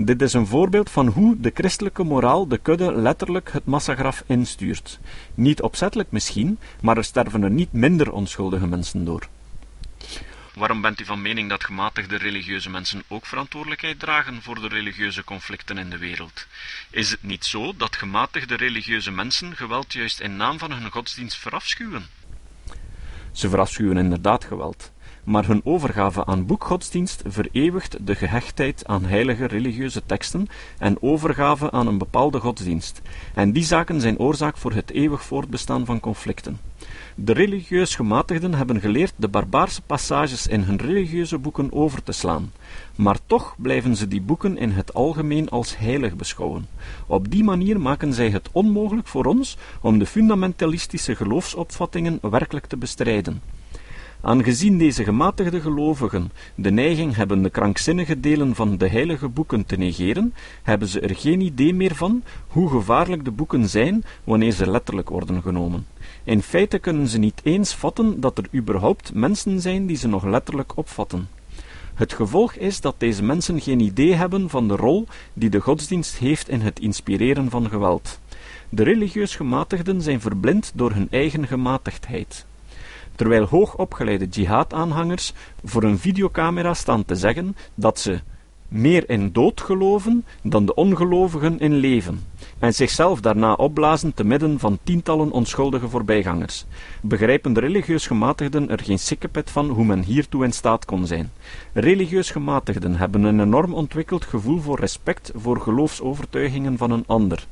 Dit 0.00 0.22
is 0.22 0.32
een 0.32 0.46
voorbeeld 0.46 0.90
van 0.90 1.06
hoe 1.06 1.40
de 1.40 1.50
christelijke 1.54 2.02
moraal 2.02 2.48
de 2.48 2.58
kudde 2.58 2.92
letterlijk 2.92 3.52
het 3.52 3.64
massagraf 3.64 4.22
instuurt. 4.26 4.98
Niet 5.34 5.62
opzettelijk 5.62 6.10
misschien, 6.10 6.58
maar 6.82 6.96
er 6.96 7.04
sterven 7.04 7.42
er 7.42 7.50
niet 7.50 7.72
minder 7.72 8.12
onschuldige 8.12 8.66
mensen 8.66 9.04
door. 9.04 9.26
Waarom 10.54 10.80
bent 10.80 11.00
u 11.00 11.04
van 11.04 11.22
mening 11.22 11.48
dat 11.48 11.64
gematigde 11.64 12.16
religieuze 12.16 12.70
mensen 12.70 13.02
ook 13.08 13.26
verantwoordelijkheid 13.26 13.98
dragen 13.98 14.42
voor 14.42 14.60
de 14.60 14.68
religieuze 14.68 15.24
conflicten 15.24 15.78
in 15.78 15.90
de 15.90 15.98
wereld? 15.98 16.46
Is 16.90 17.10
het 17.10 17.22
niet 17.22 17.44
zo 17.44 17.72
dat 17.76 17.96
gematigde 17.96 18.54
religieuze 18.54 19.10
mensen 19.10 19.56
geweld 19.56 19.92
juist 19.92 20.20
in 20.20 20.36
naam 20.36 20.58
van 20.58 20.72
hun 20.72 20.90
godsdienst 20.90 21.36
verafschuwen? 21.36 22.06
Ze 23.32 23.48
verafschuwen 23.48 23.96
inderdaad 23.96 24.44
geweld, 24.44 24.92
maar 25.28 25.46
hun 25.46 25.60
overgave 25.64 26.24
aan 26.24 26.46
boekgodsdienst 26.46 27.22
vereeuwigt 27.26 28.06
de 28.06 28.14
gehechtheid 28.14 28.86
aan 28.86 29.04
heilige 29.04 29.46
religieuze 29.46 30.02
teksten 30.06 30.46
en 30.78 31.02
overgave 31.02 31.70
aan 31.70 31.86
een 31.86 31.98
bepaalde 31.98 32.40
godsdienst, 32.40 33.02
en 33.34 33.52
die 33.52 33.64
zaken 33.64 34.00
zijn 34.00 34.18
oorzaak 34.18 34.56
voor 34.56 34.72
het 34.72 34.90
eeuwig 34.90 35.22
voortbestaan 35.22 35.84
van 35.84 36.00
conflicten. 36.00 36.58
De 37.14 37.32
religieus 37.32 37.94
gematigden 37.94 38.54
hebben 38.54 38.80
geleerd 38.80 39.12
de 39.16 39.28
barbaarse 39.28 39.82
passages 39.82 40.46
in 40.46 40.60
hun 40.60 40.76
religieuze 40.76 41.38
boeken 41.38 41.72
over 41.72 42.02
te 42.02 42.12
slaan, 42.12 42.52
maar 42.94 43.18
toch 43.26 43.54
blijven 43.58 43.96
ze 43.96 44.08
die 44.08 44.20
boeken 44.20 44.58
in 44.58 44.70
het 44.70 44.94
algemeen 44.94 45.48
als 45.48 45.78
heilig 45.78 46.16
beschouwen. 46.16 46.66
Op 47.06 47.30
die 47.30 47.44
manier 47.44 47.80
maken 47.80 48.12
zij 48.12 48.30
het 48.30 48.48
onmogelijk 48.52 49.08
voor 49.08 49.24
ons 49.24 49.56
om 49.80 49.98
de 49.98 50.06
fundamentalistische 50.06 51.16
geloofsopvattingen 51.16 52.18
werkelijk 52.20 52.66
te 52.66 52.76
bestrijden. 52.76 53.57
Aangezien 54.20 54.78
deze 54.78 55.04
gematigde 55.04 55.60
gelovigen 55.60 56.32
de 56.54 56.70
neiging 56.70 57.16
hebben 57.16 57.42
de 57.42 57.50
krankzinnige 57.50 58.20
delen 58.20 58.54
van 58.54 58.76
de 58.76 58.88
heilige 58.88 59.28
boeken 59.28 59.66
te 59.66 59.76
negeren, 59.76 60.34
hebben 60.62 60.88
ze 60.88 61.00
er 61.00 61.16
geen 61.16 61.40
idee 61.40 61.74
meer 61.74 61.94
van 61.94 62.22
hoe 62.48 62.68
gevaarlijk 62.68 63.24
de 63.24 63.30
boeken 63.30 63.68
zijn 63.68 64.04
wanneer 64.24 64.52
ze 64.52 64.70
letterlijk 64.70 65.08
worden 65.08 65.42
genomen. 65.42 65.86
In 66.24 66.42
feite 66.42 66.78
kunnen 66.78 67.08
ze 67.08 67.18
niet 67.18 67.40
eens 67.42 67.74
vatten 67.74 68.20
dat 68.20 68.38
er 68.38 68.48
überhaupt 68.54 69.14
mensen 69.14 69.60
zijn 69.60 69.86
die 69.86 69.96
ze 69.96 70.08
nog 70.08 70.24
letterlijk 70.24 70.76
opvatten. 70.76 71.28
Het 71.94 72.12
gevolg 72.12 72.54
is 72.54 72.80
dat 72.80 72.94
deze 72.98 73.22
mensen 73.22 73.60
geen 73.60 73.80
idee 73.80 74.14
hebben 74.14 74.50
van 74.50 74.68
de 74.68 74.76
rol 74.76 75.06
die 75.32 75.50
de 75.50 75.60
godsdienst 75.60 76.18
heeft 76.18 76.48
in 76.48 76.60
het 76.60 76.80
inspireren 76.80 77.50
van 77.50 77.68
geweld. 77.68 78.20
De 78.68 78.82
religieus 78.82 79.36
gematigden 79.36 80.02
zijn 80.02 80.20
verblind 80.20 80.72
door 80.74 80.92
hun 80.92 81.08
eigen 81.10 81.46
gematigdheid. 81.46 82.46
Terwijl 83.18 83.44
hoogopgeleide 83.44 84.26
jihad-aanhangers 84.26 85.32
voor 85.64 85.82
een 85.82 85.98
videocamera 85.98 86.74
staan 86.74 87.04
te 87.04 87.14
zeggen 87.14 87.56
dat 87.74 87.98
ze 87.98 88.20
meer 88.68 89.10
in 89.10 89.32
dood 89.32 89.60
geloven 89.60 90.24
dan 90.42 90.66
de 90.66 90.74
ongelovigen 90.74 91.60
in 91.60 91.72
leven, 91.72 92.24
en 92.58 92.74
zichzelf 92.74 93.20
daarna 93.20 93.52
opblazen 93.52 94.14
te 94.14 94.24
midden 94.24 94.58
van 94.58 94.78
tientallen 94.82 95.30
onschuldige 95.30 95.88
voorbijgangers. 95.88 96.64
Begrijpen 97.02 97.52
de 97.52 97.60
religieus 97.60 98.06
gematigden 98.06 98.70
er 98.70 98.78
geen 98.78 98.98
sikkepet 98.98 99.50
van 99.50 99.68
hoe 99.68 99.84
men 99.84 100.02
hiertoe 100.02 100.44
in 100.44 100.52
staat 100.52 100.84
kon 100.84 101.06
zijn. 101.06 101.30
Religieus 101.72 102.30
gematigden 102.30 102.96
hebben 102.96 103.22
een 103.22 103.40
enorm 103.40 103.74
ontwikkeld 103.74 104.24
gevoel 104.24 104.60
voor 104.60 104.80
respect 104.80 105.32
voor 105.34 105.60
geloofsovertuigingen 105.60 106.78
van 106.78 106.90
een 106.90 107.04
ander. 107.06 107.46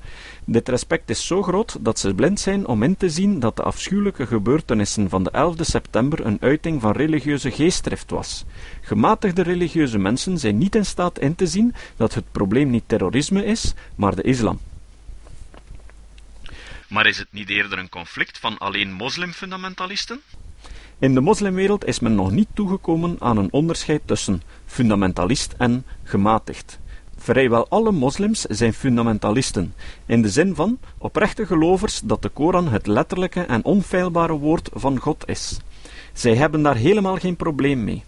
Dit 0.44 0.68
respect 0.68 1.10
is 1.10 1.26
zo 1.26 1.42
groot 1.42 1.78
dat 1.80 1.98
ze 1.98 2.14
blind 2.14 2.40
zijn 2.40 2.66
om 2.66 2.82
in 2.82 2.96
te 2.96 3.10
zien 3.10 3.40
dat 3.40 3.56
de 3.56 3.62
afschuwelijke 3.62 4.26
gebeurtenissen 4.26 5.08
van 5.08 5.24
de 5.24 5.30
11 5.30 5.54
september 5.60 6.26
een 6.26 6.38
uiting 6.40 6.80
van 6.80 6.92
religieuze 6.92 7.50
geestdrift 7.50 8.10
was. 8.10 8.44
Gematigde 8.80 9.42
religieuze 9.42 9.98
mensen 9.98 10.38
zijn 10.38 10.58
niet 10.58 10.74
in 10.74 10.84
staat 11.06 11.24
in 11.24 11.34
te 11.34 11.46
zien 11.46 11.74
dat 11.96 12.14
het 12.14 12.32
probleem 12.32 12.70
niet 12.70 12.82
terrorisme 12.86 13.44
is, 13.44 13.74
maar 13.94 14.14
de 14.14 14.22
islam. 14.22 14.58
Maar 16.88 17.06
is 17.06 17.18
het 17.18 17.28
niet 17.30 17.48
eerder 17.48 17.78
een 17.78 17.88
conflict 17.88 18.38
van 18.38 18.58
alleen 18.58 18.92
moslimfundamentalisten? 18.92 20.20
In 20.98 21.14
de 21.14 21.20
moslimwereld 21.20 21.84
is 21.84 22.00
men 22.00 22.14
nog 22.14 22.30
niet 22.30 22.48
toegekomen 22.54 23.16
aan 23.18 23.36
een 23.36 23.52
onderscheid 23.52 24.00
tussen 24.04 24.42
fundamentalist 24.66 25.54
en 25.58 25.84
gematigd. 26.04 26.78
Vrijwel 27.18 27.68
alle 27.68 27.92
moslims 27.92 28.40
zijn 28.40 28.72
fundamentalisten, 28.72 29.74
in 30.06 30.22
de 30.22 30.28
zin 30.28 30.54
van 30.54 30.78
oprechte 30.98 31.46
gelovers 31.46 32.00
dat 32.04 32.22
de 32.22 32.28
Koran 32.28 32.68
het 32.68 32.86
letterlijke 32.86 33.40
en 33.40 33.64
onfeilbare 33.64 34.32
woord 34.32 34.70
van 34.72 34.98
God 34.98 35.28
is. 35.28 35.58
Zij 36.12 36.34
hebben 36.34 36.62
daar 36.62 36.76
helemaal 36.76 37.16
geen 37.16 37.36
probleem 37.36 37.84
mee. 37.84 38.04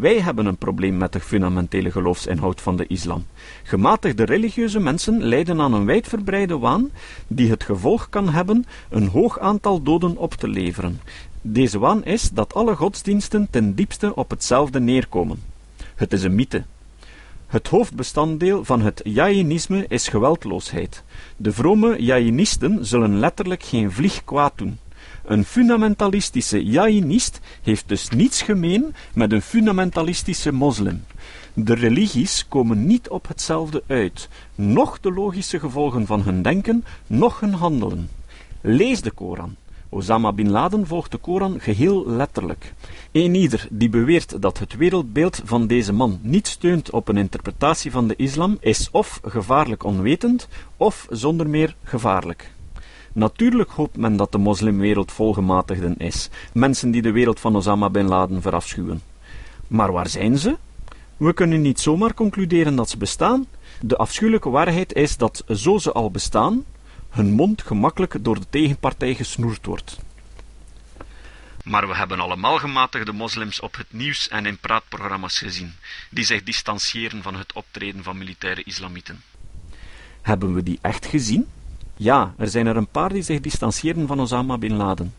Wij 0.00 0.20
hebben 0.20 0.46
een 0.46 0.56
probleem 0.56 0.96
met 0.96 1.12
de 1.12 1.20
fundamentele 1.20 1.90
geloofsinhoud 1.90 2.60
van 2.60 2.76
de 2.76 2.86
islam. 2.86 3.26
Gematigde 3.62 4.24
religieuze 4.24 4.80
mensen 4.80 5.22
lijden 5.22 5.60
aan 5.60 5.72
een 5.72 5.84
wijdverbreide 5.84 6.58
waan 6.58 6.90
die 7.26 7.50
het 7.50 7.64
gevolg 7.64 8.08
kan 8.08 8.28
hebben 8.28 8.64
een 8.88 9.08
hoog 9.08 9.38
aantal 9.38 9.82
doden 9.82 10.16
op 10.16 10.34
te 10.34 10.48
leveren. 10.48 11.00
Deze 11.40 11.78
waan 11.78 12.04
is 12.04 12.30
dat 12.30 12.54
alle 12.54 12.76
godsdiensten 12.76 13.48
ten 13.50 13.74
diepste 13.74 14.14
op 14.14 14.30
hetzelfde 14.30 14.80
neerkomen. 14.80 15.42
Het 15.94 16.12
is 16.12 16.22
een 16.22 16.34
mythe. 16.34 16.64
Het 17.46 17.68
hoofdbestanddeel 17.68 18.64
van 18.64 18.80
het 18.80 19.00
Jainisme 19.04 19.84
is 19.88 20.08
geweldloosheid. 20.08 21.02
De 21.36 21.52
vrome 21.52 22.02
Jainisten 22.02 22.86
zullen 22.86 23.18
letterlijk 23.18 23.62
geen 23.62 23.92
vlieg 23.92 24.24
kwaad 24.24 24.52
doen. 24.56 24.78
Een 25.26 25.44
fundamentalistische 25.44 26.64
Jainist 26.64 27.40
heeft 27.62 27.88
dus 27.88 28.08
niets 28.08 28.42
gemeen 28.42 28.94
met 29.14 29.32
een 29.32 29.42
fundamentalistische 29.42 30.52
moslim. 30.52 31.04
De 31.54 31.74
religies 31.74 32.46
komen 32.48 32.86
niet 32.86 33.08
op 33.08 33.28
hetzelfde 33.28 33.82
uit, 33.86 34.28
noch 34.54 35.00
de 35.00 35.12
logische 35.12 35.58
gevolgen 35.58 36.06
van 36.06 36.22
hun 36.22 36.42
denken, 36.42 36.84
noch 37.06 37.40
hun 37.40 37.52
handelen. 37.52 38.08
Lees 38.60 39.00
de 39.00 39.10
Koran. 39.10 39.56
Osama 39.88 40.32
bin 40.32 40.50
Laden 40.50 40.86
volgt 40.86 41.10
de 41.10 41.18
Koran 41.18 41.60
geheel 41.60 42.06
letterlijk. 42.06 42.74
Eenieder 43.12 43.68
die 43.70 43.88
beweert 43.88 44.42
dat 44.42 44.58
het 44.58 44.76
wereldbeeld 44.76 45.40
van 45.44 45.66
deze 45.66 45.92
man 45.92 46.18
niet 46.22 46.46
steunt 46.46 46.90
op 46.90 47.08
een 47.08 47.16
interpretatie 47.16 47.90
van 47.90 48.08
de 48.08 48.16
islam, 48.16 48.56
is 48.60 48.88
of 48.90 49.20
gevaarlijk 49.24 49.84
onwetend, 49.84 50.48
of 50.76 51.06
zonder 51.10 51.48
meer 51.48 51.76
gevaarlijk. 51.82 52.54
Natuurlijk 53.16 53.70
hoopt 53.70 53.96
men 53.96 54.16
dat 54.16 54.32
de 54.32 54.38
moslimwereld 54.38 55.12
volgematigden 55.12 55.96
is, 55.96 56.28
mensen 56.52 56.90
die 56.90 57.02
de 57.02 57.10
wereld 57.10 57.40
van 57.40 57.56
Osama 57.56 57.90
bin 57.90 58.08
Laden 58.08 58.42
verafschuwen. 58.42 59.02
Maar 59.66 59.92
waar 59.92 60.08
zijn 60.08 60.38
ze? 60.38 60.56
We 61.16 61.32
kunnen 61.32 61.60
niet 61.60 61.80
zomaar 61.80 62.14
concluderen 62.14 62.76
dat 62.76 62.90
ze 62.90 62.96
bestaan. 62.96 63.46
De 63.80 63.96
afschuwelijke 63.96 64.50
waarheid 64.50 64.92
is 64.92 65.16
dat, 65.16 65.44
zo 65.48 65.78
ze 65.78 65.92
al 65.92 66.10
bestaan, 66.10 66.64
hun 67.10 67.32
mond 67.32 67.62
gemakkelijk 67.62 68.24
door 68.24 68.38
de 68.38 68.46
tegenpartij 68.50 69.14
gesnoerd 69.14 69.66
wordt. 69.66 69.98
Maar 71.64 71.88
we 71.88 71.96
hebben 71.96 72.20
allemaal 72.20 72.58
gematigde 72.58 73.12
moslims 73.12 73.60
op 73.60 73.76
het 73.76 73.92
nieuws 73.92 74.28
en 74.28 74.46
in 74.46 74.58
praatprogramma's 74.58 75.38
gezien, 75.38 75.72
die 76.10 76.24
zich 76.24 76.42
distancieren 76.42 77.22
van 77.22 77.34
het 77.34 77.52
optreden 77.52 78.02
van 78.02 78.18
militaire 78.18 78.62
islamieten. 78.62 79.22
Hebben 80.22 80.54
we 80.54 80.62
die 80.62 80.78
echt 80.82 81.06
gezien? 81.06 81.46
Ja, 81.98 82.34
er 82.36 82.48
zijn 82.48 82.66
er 82.66 82.76
een 82.76 82.86
paar 82.86 83.12
die 83.12 83.22
zich 83.22 83.40
distancieren 83.40 84.06
van 84.06 84.20
Osama 84.20 84.58
bin 84.58 84.76
Laden. 84.76 85.14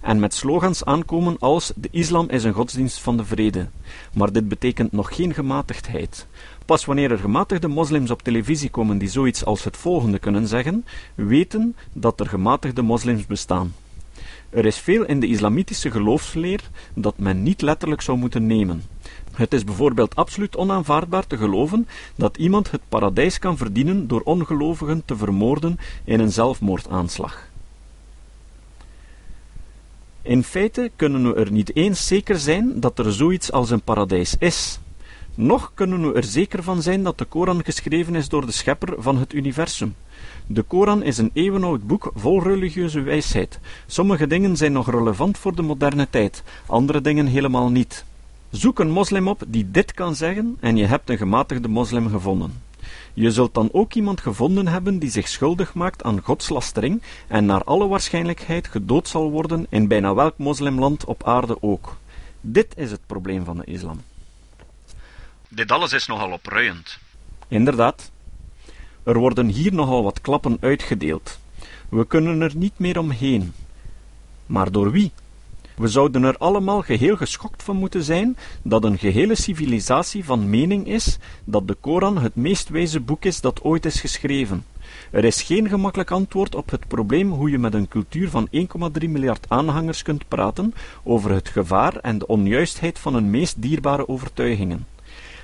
En 0.00 0.20
met 0.20 0.34
slogans 0.34 0.84
aankomen 0.84 1.36
als 1.38 1.72
de 1.76 1.88
islam 1.90 2.28
is 2.28 2.44
een 2.44 2.52
godsdienst 2.52 3.00
van 3.00 3.16
de 3.16 3.24
vrede. 3.24 3.68
Maar 4.14 4.32
dit 4.32 4.48
betekent 4.48 4.92
nog 4.92 5.14
geen 5.14 5.34
gematigdheid. 5.34 6.26
Pas 6.66 6.84
wanneer 6.84 7.10
er 7.10 7.18
gematigde 7.18 7.68
moslims 7.68 8.10
op 8.10 8.22
televisie 8.22 8.70
komen 8.70 8.98
die 8.98 9.08
zoiets 9.08 9.44
als 9.44 9.64
het 9.64 9.76
volgende 9.76 10.18
kunnen 10.18 10.46
zeggen, 10.46 10.84
weten 11.14 11.76
dat 11.92 12.20
er 12.20 12.26
gematigde 12.26 12.82
moslims 12.82 13.26
bestaan. 13.26 13.74
Er 14.50 14.66
is 14.66 14.78
veel 14.78 15.04
in 15.04 15.20
de 15.20 15.26
islamitische 15.26 15.90
geloofsleer 15.90 16.60
dat 16.94 17.18
men 17.18 17.42
niet 17.42 17.62
letterlijk 17.62 18.02
zou 18.02 18.18
moeten 18.18 18.46
nemen. 18.46 18.82
Het 19.32 19.52
is 19.52 19.64
bijvoorbeeld 19.64 20.16
absoluut 20.16 20.56
onaanvaardbaar 20.56 21.26
te 21.26 21.36
geloven 21.36 21.88
dat 22.16 22.36
iemand 22.36 22.70
het 22.70 22.80
paradijs 22.88 23.38
kan 23.38 23.56
verdienen 23.56 24.08
door 24.08 24.20
ongelovigen 24.20 25.02
te 25.04 25.16
vermoorden 25.16 25.78
in 26.04 26.20
een 26.20 26.32
zelfmoordaanslag. 26.32 27.50
In 30.22 30.44
feite 30.44 30.90
kunnen 30.96 31.22
we 31.22 31.40
er 31.40 31.52
niet 31.52 31.76
eens 31.76 32.06
zeker 32.06 32.38
zijn 32.38 32.80
dat 32.80 32.98
er 32.98 33.12
zoiets 33.12 33.52
als 33.52 33.70
een 33.70 33.82
paradijs 33.82 34.36
is. 34.38 34.78
Nog 35.34 35.70
kunnen 35.74 36.08
we 36.08 36.14
er 36.14 36.24
zeker 36.24 36.62
van 36.62 36.82
zijn 36.82 37.02
dat 37.02 37.18
de 37.18 37.24
Koran 37.24 37.64
geschreven 37.64 38.14
is 38.14 38.28
door 38.28 38.46
de 38.46 38.52
schepper 38.52 38.94
van 38.98 39.18
het 39.18 39.32
universum. 39.32 39.94
De 40.46 40.62
Koran 40.62 41.02
is 41.02 41.18
een 41.18 41.30
eeuwenoud 41.32 41.86
boek 41.86 42.10
vol 42.14 42.42
religieuze 42.42 43.00
wijsheid. 43.00 43.58
Sommige 43.86 44.26
dingen 44.26 44.56
zijn 44.56 44.72
nog 44.72 44.90
relevant 44.90 45.38
voor 45.38 45.54
de 45.54 45.62
moderne 45.62 46.06
tijd, 46.10 46.42
andere 46.66 47.00
dingen 47.00 47.26
helemaal 47.26 47.70
niet. 47.70 48.04
Zoek 48.52 48.78
een 48.78 48.90
moslim 48.90 49.28
op 49.28 49.42
die 49.46 49.70
dit 49.70 49.92
kan 49.92 50.14
zeggen 50.14 50.56
en 50.60 50.76
je 50.76 50.86
hebt 50.86 51.10
een 51.10 51.16
gematigde 51.16 51.68
moslim 51.68 52.08
gevonden. 52.08 52.62
Je 53.14 53.30
zult 53.30 53.54
dan 53.54 53.68
ook 53.72 53.94
iemand 53.94 54.20
gevonden 54.20 54.68
hebben 54.68 54.98
die 54.98 55.10
zich 55.10 55.28
schuldig 55.28 55.74
maakt 55.74 56.02
aan 56.02 56.20
godslastering 56.20 57.02
en 57.28 57.46
naar 57.46 57.64
alle 57.64 57.86
waarschijnlijkheid 57.86 58.68
gedood 58.68 59.08
zal 59.08 59.30
worden 59.30 59.66
in 59.68 59.88
bijna 59.88 60.14
welk 60.14 60.38
moslimland 60.38 61.04
op 61.04 61.24
aarde 61.24 61.62
ook. 61.62 61.96
Dit 62.40 62.72
is 62.76 62.90
het 62.90 63.00
probleem 63.06 63.44
van 63.44 63.56
de 63.56 63.64
islam. 63.64 64.02
Dit 65.48 65.70
alles 65.70 65.92
is 65.92 66.06
nogal 66.06 66.32
opruiend. 66.32 66.98
Inderdaad. 67.48 68.10
Er 69.02 69.18
worden 69.18 69.46
hier 69.46 69.74
nogal 69.74 70.02
wat 70.02 70.20
klappen 70.20 70.56
uitgedeeld. 70.60 71.38
We 71.88 72.06
kunnen 72.06 72.40
er 72.40 72.56
niet 72.56 72.78
meer 72.78 72.98
omheen. 72.98 73.52
Maar 74.46 74.72
door 74.72 74.90
wie? 74.90 75.12
We 75.76 75.88
zouden 75.88 76.22
er 76.22 76.36
allemaal 76.36 76.82
geheel 76.82 77.16
geschokt 77.16 77.62
van 77.62 77.76
moeten 77.76 78.02
zijn 78.02 78.36
dat 78.62 78.84
een 78.84 78.98
gehele 78.98 79.34
civilisatie 79.34 80.24
van 80.24 80.50
mening 80.50 80.86
is 80.86 81.18
dat 81.44 81.68
de 81.68 81.74
Koran 81.74 82.18
het 82.18 82.34
meest 82.34 82.68
wijze 82.68 83.00
boek 83.00 83.24
is 83.24 83.40
dat 83.40 83.62
ooit 83.62 83.84
is 83.84 84.00
geschreven. 84.00 84.64
Er 85.10 85.24
is 85.24 85.42
geen 85.42 85.68
gemakkelijk 85.68 86.10
antwoord 86.10 86.54
op 86.54 86.70
het 86.70 86.88
probleem 86.88 87.30
hoe 87.30 87.50
je 87.50 87.58
met 87.58 87.74
een 87.74 87.88
cultuur 87.88 88.30
van 88.30 88.48
1,3 88.52 89.08
miljard 89.08 89.46
aanhangers 89.48 90.02
kunt 90.02 90.28
praten 90.28 90.74
over 91.02 91.30
het 91.30 91.48
gevaar 91.48 91.96
en 91.96 92.18
de 92.18 92.26
onjuistheid 92.26 92.98
van 92.98 93.14
hun 93.14 93.30
meest 93.30 93.62
dierbare 93.62 94.08
overtuigingen. 94.08 94.91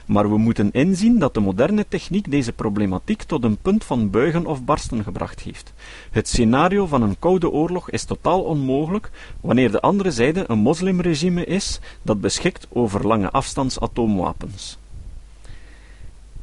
Maar 0.09 0.31
we 0.31 0.39
moeten 0.39 0.73
inzien 0.73 1.19
dat 1.19 1.35
de 1.35 1.41
moderne 1.41 1.87
techniek 1.89 2.31
deze 2.31 2.53
problematiek 2.53 3.23
tot 3.23 3.45
een 3.45 3.57
punt 3.57 3.85
van 3.85 4.11
buigen 4.11 4.47
of 4.47 4.65
barsten 4.65 5.03
gebracht 5.03 5.41
heeft. 5.41 5.73
Het 6.11 6.29
scenario 6.29 6.87
van 6.87 7.03
een 7.03 7.19
koude 7.19 7.51
oorlog 7.51 7.91
is 7.91 8.05
totaal 8.05 8.43
onmogelijk 8.43 9.11
wanneer 9.41 9.71
de 9.71 9.81
andere 9.81 10.11
zijde 10.11 10.45
een 10.47 10.59
moslimregime 10.59 11.45
is 11.45 11.81
dat 12.03 12.21
beschikt 12.21 12.67
over 12.69 13.07
lange 13.07 13.31
afstands 13.31 13.81
atoomwapens. 13.81 14.79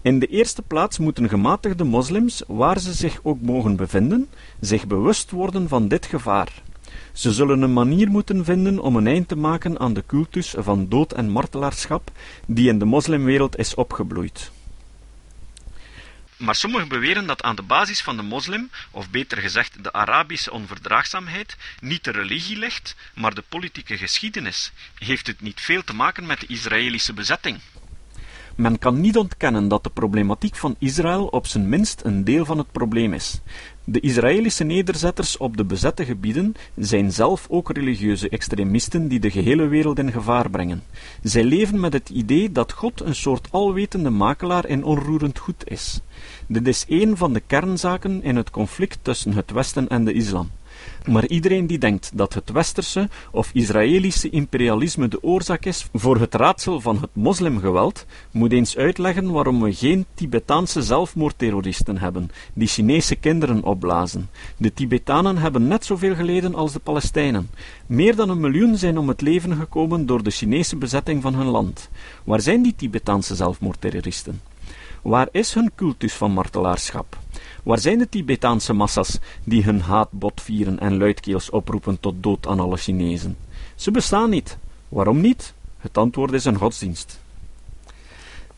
In 0.01 0.19
de 0.19 0.27
eerste 0.27 0.62
plaats 0.62 0.98
moeten 0.98 1.29
gematigde 1.29 1.84
moslims, 1.84 2.43
waar 2.48 2.79
ze 2.79 2.93
zich 2.93 3.19
ook 3.24 3.41
mogen 3.41 3.75
bevinden, 3.75 4.29
zich 4.60 4.88
bewust 4.88 5.31
worden 5.31 5.67
van 5.67 5.88
dit 5.88 6.05
gevaar. 6.05 6.62
Ze 7.13 7.33
zullen 7.33 7.61
een 7.61 7.73
manier 7.73 8.09
moeten 8.09 8.45
vinden 8.45 8.79
om 8.79 8.95
een 8.95 9.07
eind 9.07 9.27
te 9.27 9.35
maken 9.35 9.79
aan 9.79 9.93
de 9.93 10.03
cultus 10.07 10.53
van 10.57 10.89
dood 10.89 11.13
en 11.13 11.29
martelaarschap 11.29 12.11
die 12.47 12.69
in 12.69 12.79
de 12.79 12.85
moslimwereld 12.85 13.57
is 13.57 13.75
opgebloeid. 13.75 14.51
Maar 16.37 16.55
sommigen 16.55 16.87
beweren 16.87 17.25
dat 17.25 17.43
aan 17.43 17.55
de 17.55 17.61
basis 17.61 18.01
van 18.01 18.17
de 18.17 18.23
moslim, 18.23 18.69
of 18.91 19.09
beter 19.09 19.37
gezegd 19.37 19.83
de 19.83 19.93
Arabische 19.93 20.51
onverdraagzaamheid, 20.51 21.57
niet 21.79 22.03
de 22.03 22.11
religie 22.11 22.57
ligt, 22.57 22.95
maar 23.13 23.33
de 23.33 23.43
politieke 23.49 23.97
geschiedenis. 23.97 24.71
Heeft 24.97 25.27
het 25.27 25.41
niet 25.41 25.61
veel 25.61 25.83
te 25.83 25.93
maken 25.93 26.25
met 26.25 26.39
de 26.39 26.47
Israëlische 26.47 27.13
bezetting? 27.13 27.59
Men 28.55 28.79
kan 28.79 29.01
niet 29.01 29.17
ontkennen 29.17 29.67
dat 29.67 29.83
de 29.83 29.89
problematiek 29.89 30.55
van 30.55 30.75
Israël 30.79 31.25
op 31.25 31.47
zijn 31.47 31.69
minst 31.69 32.01
een 32.03 32.24
deel 32.24 32.45
van 32.45 32.57
het 32.57 32.71
probleem 32.71 33.13
is. 33.13 33.41
De 33.83 34.00
Israëlische 34.00 34.63
nederzetters 34.63 35.38
op 35.38 35.57
de 35.57 35.65
bezette 35.65 36.05
gebieden 36.05 36.53
zijn 36.75 37.12
zelf 37.12 37.47
ook 37.50 37.71
religieuze 37.71 38.29
extremisten 38.29 39.07
die 39.07 39.19
de 39.19 39.31
gehele 39.31 39.67
wereld 39.67 40.00
in 40.00 40.12
gevaar 40.12 40.50
brengen. 40.50 40.83
Zij 41.24 41.43
leven 41.43 41.79
met 41.79 41.93
het 41.93 42.09
idee 42.09 42.51
dat 42.51 42.71
God 42.71 43.01
een 43.01 43.15
soort 43.15 43.47
alwetende 43.51 44.09
makelaar 44.09 44.67
in 44.67 44.83
onroerend 44.83 45.39
goed 45.39 45.69
is. 45.69 46.01
Dit 46.47 46.67
is 46.67 46.85
een 46.88 47.17
van 47.17 47.33
de 47.33 47.39
kernzaken 47.39 48.24
in 48.24 48.35
het 48.35 48.50
conflict 48.50 49.00
tussen 49.01 49.33
het 49.33 49.51
Westen 49.51 49.88
en 49.88 50.05
de 50.05 50.13
islam. 50.13 50.50
Maar 51.05 51.27
iedereen 51.27 51.67
die 51.67 51.77
denkt 51.77 52.11
dat 52.13 52.33
het 52.33 52.51
westerse 52.51 53.09
of 53.31 53.49
Israëlische 53.53 54.29
imperialisme 54.29 55.07
de 55.07 55.23
oorzaak 55.23 55.65
is 55.65 55.87
voor 55.93 56.19
het 56.19 56.35
raadsel 56.35 56.81
van 56.81 56.97
het 57.01 57.09
moslimgeweld, 57.13 58.05
moet 58.31 58.51
eens 58.51 58.77
uitleggen 58.77 59.31
waarom 59.31 59.61
we 59.61 59.73
geen 59.73 60.05
Tibetaanse 60.13 60.81
zelfmoordterroristen 60.81 61.97
hebben, 61.97 62.29
die 62.53 62.67
Chinese 62.67 63.15
kinderen 63.15 63.63
opblazen. 63.63 64.29
De 64.57 64.73
Tibetanen 64.73 65.37
hebben 65.37 65.67
net 65.67 65.85
zoveel 65.85 66.15
geleden 66.15 66.55
als 66.55 66.73
de 66.73 66.79
Palestijnen. 66.79 67.49
Meer 67.85 68.15
dan 68.15 68.29
een 68.29 68.39
miljoen 68.39 68.77
zijn 68.77 68.97
om 68.97 69.07
het 69.07 69.21
leven 69.21 69.55
gekomen 69.55 70.05
door 70.05 70.23
de 70.23 70.31
Chinese 70.31 70.75
bezetting 70.75 71.21
van 71.21 71.35
hun 71.35 71.47
land. 71.47 71.89
Waar 72.23 72.41
zijn 72.41 72.61
die 72.61 72.75
Tibetaanse 72.75 73.35
zelfmoordterroristen? 73.35 74.41
Waar 75.01 75.27
is 75.31 75.53
hun 75.53 75.71
cultus 75.75 76.13
van 76.13 76.31
martelaarschap? 76.31 77.17
Waar 77.65 77.79
zijn 77.79 77.98
de 77.98 78.10
Tibetaanse 78.10 78.74
massa's 78.74 79.19
die 79.43 79.63
hun 79.63 79.81
haat 79.81 80.12
botvieren 80.12 80.79
en 80.79 80.98
luidkeels 80.98 81.50
oproepen 81.50 82.00
tot 82.00 82.24
dood 82.24 82.48
aan 82.48 82.60
alle 82.60 82.77
Chinezen? 82.77 83.38
Ze 83.75 83.91
bestaan 83.91 84.29
niet. 84.29 84.57
Waarom 84.89 85.22
niet? 85.22 85.53
Het 85.77 85.98
antwoord 85.98 86.31
is 86.31 86.45
een 86.45 86.57
godsdienst. 86.57 87.19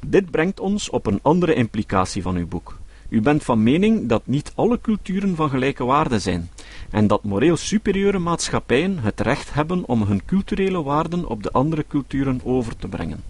Dit 0.05 0.31
brengt 0.31 0.59
ons 0.59 0.89
op 0.89 1.05
een 1.05 1.19
andere 1.21 1.53
implicatie 1.53 2.21
van 2.21 2.35
uw 2.35 2.47
boek. 2.47 2.77
U 3.09 3.21
bent 3.21 3.43
van 3.43 3.63
mening 3.63 4.07
dat 4.09 4.21
niet 4.25 4.51
alle 4.55 4.81
culturen 4.81 5.35
van 5.35 5.49
gelijke 5.49 5.83
waarde 5.83 6.19
zijn, 6.19 6.49
en 6.89 7.07
dat 7.07 7.23
moreel 7.23 7.57
superieure 7.57 8.19
maatschappijen 8.19 8.99
het 8.99 9.19
recht 9.19 9.53
hebben 9.53 9.83
om 9.85 10.01
hun 10.01 10.25
culturele 10.25 10.83
waarden 10.83 11.27
op 11.27 11.43
de 11.43 11.51
andere 11.51 11.85
culturen 11.87 12.41
over 12.43 12.75
te 12.75 12.87
brengen. 12.87 13.23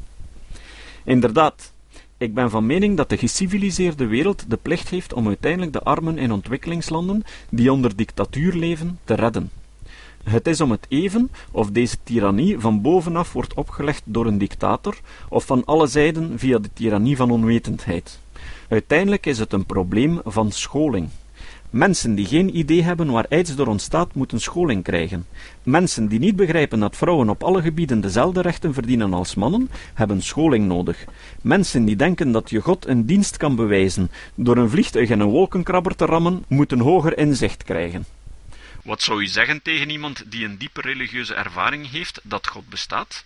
Inderdaad, 1.04 1.74
ik 2.18 2.34
ben 2.34 2.50
van 2.50 2.66
mening 2.66 2.98
dat 2.98 3.10
de 3.10 3.18
geciviliseerde 3.18 4.06
wereld 4.06 4.50
de 4.50 4.58
plicht 4.62 4.90
heeft 4.90 5.14
om 5.14 5.28
uiteindelijk 5.28 5.74
de 5.74 5.84
armen 5.84 6.18
in 6.18 6.32
ontwikkelingslanden 6.32 7.24
die 7.50 7.72
onder 7.72 7.96
dictatuur 7.96 8.54
leven 8.54 9.00
te 9.04 9.14
redden. 9.14 9.52
Het 10.24 10.48
is 10.48 10.62
om 10.62 10.72
het 10.72 10.86
even 10.90 11.32
of 11.52 11.72
deze 11.72 11.98
tirannie 12.04 12.60
van 12.60 12.82
bovenaf 12.82 13.34
wordt 13.34 13.54
opgelegd 13.54 14.02
door 14.06 14.26
een 14.26 14.38
dictator 14.38 15.00
of 15.30 15.46
van 15.46 15.66
alle 15.66 15.88
zijden 15.88 16.40
via 16.40 16.58
de 16.60 16.70
tirannie 16.74 17.16
van 17.16 17.32
onwetendheid. 17.32 18.20
Uiteindelijk 18.70 19.26
is 19.26 19.40
het 19.40 19.54
een 19.54 19.66
probleem 19.66 20.22
van 20.24 20.52
scholing. 20.52 21.10
Mensen 21.78 22.16
die 22.16 22.26
geen 22.26 22.58
idee 22.58 22.84
hebben 22.84 23.12
waar 23.12 23.26
aids 23.30 23.56
door 23.56 23.68
ontstaat, 23.68 24.14
moeten 24.14 24.40
scholing 24.40 24.84
krijgen. 24.84 25.28
Mensen 25.64 26.08
die 26.08 26.20
niet 26.20 26.36
begrijpen 26.36 26.80
dat 26.80 26.96
vrouwen 26.96 27.30
op 27.30 27.44
alle 27.44 27.62
gebieden 27.62 28.02
dezelfde 28.02 28.42
rechten 28.42 28.74
verdienen 28.74 29.14
als 29.14 29.36
mannen, 29.36 29.70
hebben 29.94 30.22
scholing 30.22 30.68
nodig. 30.68 31.06
Mensen 31.42 31.86
die 31.86 31.96
denken 31.96 32.32
dat 32.32 32.50
je 32.50 32.62
God 32.62 32.88
een 32.88 33.06
dienst 33.06 33.38
kan 33.38 33.56
bewijzen 33.56 34.12
door 34.36 34.58
een 34.58 34.70
vliegtuig 34.70 35.10
in 35.10 35.20
een 35.20 35.28
wolkenkrabber 35.28 35.96
te 35.96 36.06
rammen, 36.06 36.46
moeten 36.48 36.80
hoger 36.80 37.18
inzicht 37.18 37.64
krijgen. 37.64 38.06
Wat 38.84 39.02
zou 39.02 39.22
u 39.22 39.28
zeggen 39.28 39.62
tegen 39.62 39.90
iemand 39.90 40.32
die 40.32 40.46
een 40.46 40.58
diepe 40.58 40.82
religieuze 40.82 41.34
ervaring 41.34 41.92
heeft 41.92 42.20
dat 42.24 42.48
God 42.48 42.70
bestaat? 42.70 43.26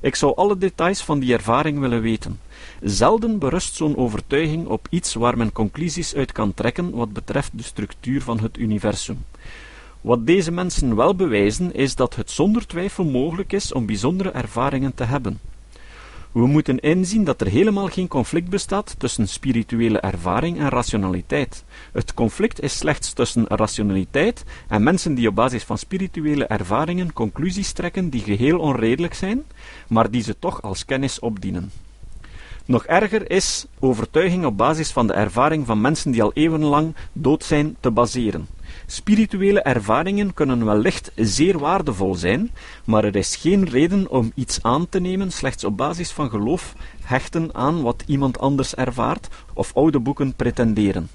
Ik 0.00 0.14
zou 0.14 0.36
alle 0.36 0.58
details 0.58 1.02
van 1.02 1.18
die 1.18 1.32
ervaring 1.32 1.78
willen 1.78 2.00
weten. 2.00 2.40
Zelden 2.80 3.38
berust 3.38 3.74
zo'n 3.74 3.96
overtuiging 3.96 4.66
op 4.66 4.86
iets 4.90 5.14
waar 5.14 5.36
men 5.36 5.52
conclusies 5.52 6.14
uit 6.14 6.32
kan 6.32 6.54
trekken 6.54 6.90
wat 6.90 7.12
betreft 7.12 7.50
de 7.54 7.62
structuur 7.62 8.22
van 8.22 8.40
het 8.40 8.58
universum. 8.58 9.24
Wat 10.00 10.26
deze 10.26 10.50
mensen 10.50 10.96
wel 10.96 11.14
bewijzen, 11.14 11.74
is 11.74 11.94
dat 11.94 12.14
het 12.14 12.30
zonder 12.30 12.66
twijfel 12.66 13.04
mogelijk 13.04 13.52
is 13.52 13.72
om 13.72 13.86
bijzondere 13.86 14.30
ervaringen 14.30 14.94
te 14.94 15.04
hebben. 15.04 15.40
We 16.32 16.46
moeten 16.46 16.78
inzien 16.78 17.24
dat 17.24 17.40
er 17.40 17.46
helemaal 17.46 17.86
geen 17.86 18.08
conflict 18.08 18.48
bestaat 18.48 18.94
tussen 18.98 19.28
spirituele 19.28 20.00
ervaring 20.00 20.58
en 20.58 20.68
rationaliteit. 20.68 21.64
Het 21.92 22.14
conflict 22.14 22.60
is 22.60 22.78
slechts 22.78 23.12
tussen 23.12 23.46
rationaliteit 23.46 24.44
en 24.68 24.82
mensen 24.82 25.14
die 25.14 25.28
op 25.28 25.34
basis 25.34 25.62
van 25.62 25.78
spirituele 25.78 26.44
ervaringen 26.44 27.12
conclusies 27.12 27.72
trekken 27.72 28.08
die 28.08 28.20
geheel 28.20 28.58
onredelijk 28.58 29.14
zijn, 29.14 29.42
maar 29.88 30.10
die 30.10 30.22
ze 30.22 30.38
toch 30.38 30.62
als 30.62 30.84
kennis 30.84 31.18
opdienen. 31.18 31.70
Nog 32.64 32.86
erger 32.86 33.30
is 33.30 33.66
overtuiging 33.78 34.44
op 34.44 34.56
basis 34.56 34.90
van 34.90 35.06
de 35.06 35.12
ervaring 35.12 35.66
van 35.66 35.80
mensen 35.80 36.10
die 36.10 36.22
al 36.22 36.32
eeuwenlang 36.34 36.94
dood 37.12 37.44
zijn 37.44 37.76
te 37.80 37.90
baseren. 37.90 38.46
Spirituele 38.86 39.60
ervaringen 39.60 40.34
kunnen 40.34 40.64
wellicht 40.64 41.10
zeer 41.14 41.58
waardevol 41.58 42.14
zijn, 42.14 42.50
maar 42.84 43.04
er 43.04 43.16
is 43.16 43.36
geen 43.36 43.68
reden 43.68 44.10
om 44.10 44.32
iets 44.34 44.62
aan 44.62 44.88
te 44.88 45.00
nemen 45.00 45.30
slechts 45.30 45.64
op 45.64 45.76
basis 45.76 46.10
van 46.10 46.30
geloof 46.30 46.74
hechten 47.02 47.54
aan 47.54 47.82
wat 47.82 48.02
iemand 48.06 48.38
anders 48.38 48.74
ervaart 48.74 49.28
of 49.54 49.74
oude 49.74 49.98
boeken 49.98 50.34
pretenderen. 50.34 51.08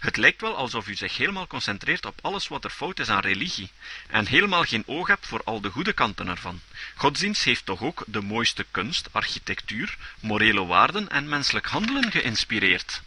Het 0.00 0.16
lijkt 0.16 0.40
wel 0.40 0.56
alsof 0.56 0.88
u 0.88 0.94
zich 0.94 1.16
helemaal 1.16 1.46
concentreert 1.46 2.06
op 2.06 2.18
alles 2.20 2.48
wat 2.48 2.64
er 2.64 2.70
fout 2.70 2.98
is 2.98 3.08
aan 3.08 3.20
religie, 3.20 3.70
en 4.08 4.26
helemaal 4.26 4.62
geen 4.62 4.82
oog 4.86 5.06
hebt 5.06 5.26
voor 5.26 5.40
al 5.44 5.60
de 5.60 5.70
goede 5.70 5.92
kanten 5.92 6.28
ervan. 6.28 6.60
Godsdienst 6.94 7.44
heeft 7.44 7.66
toch 7.66 7.82
ook 7.82 8.04
de 8.06 8.20
mooiste 8.20 8.66
kunst, 8.70 9.08
architectuur, 9.12 9.98
morele 10.20 10.64
waarden 10.64 11.08
en 11.08 11.28
menselijk 11.28 11.66
handelen 11.66 12.10
geïnspireerd. 12.10 13.02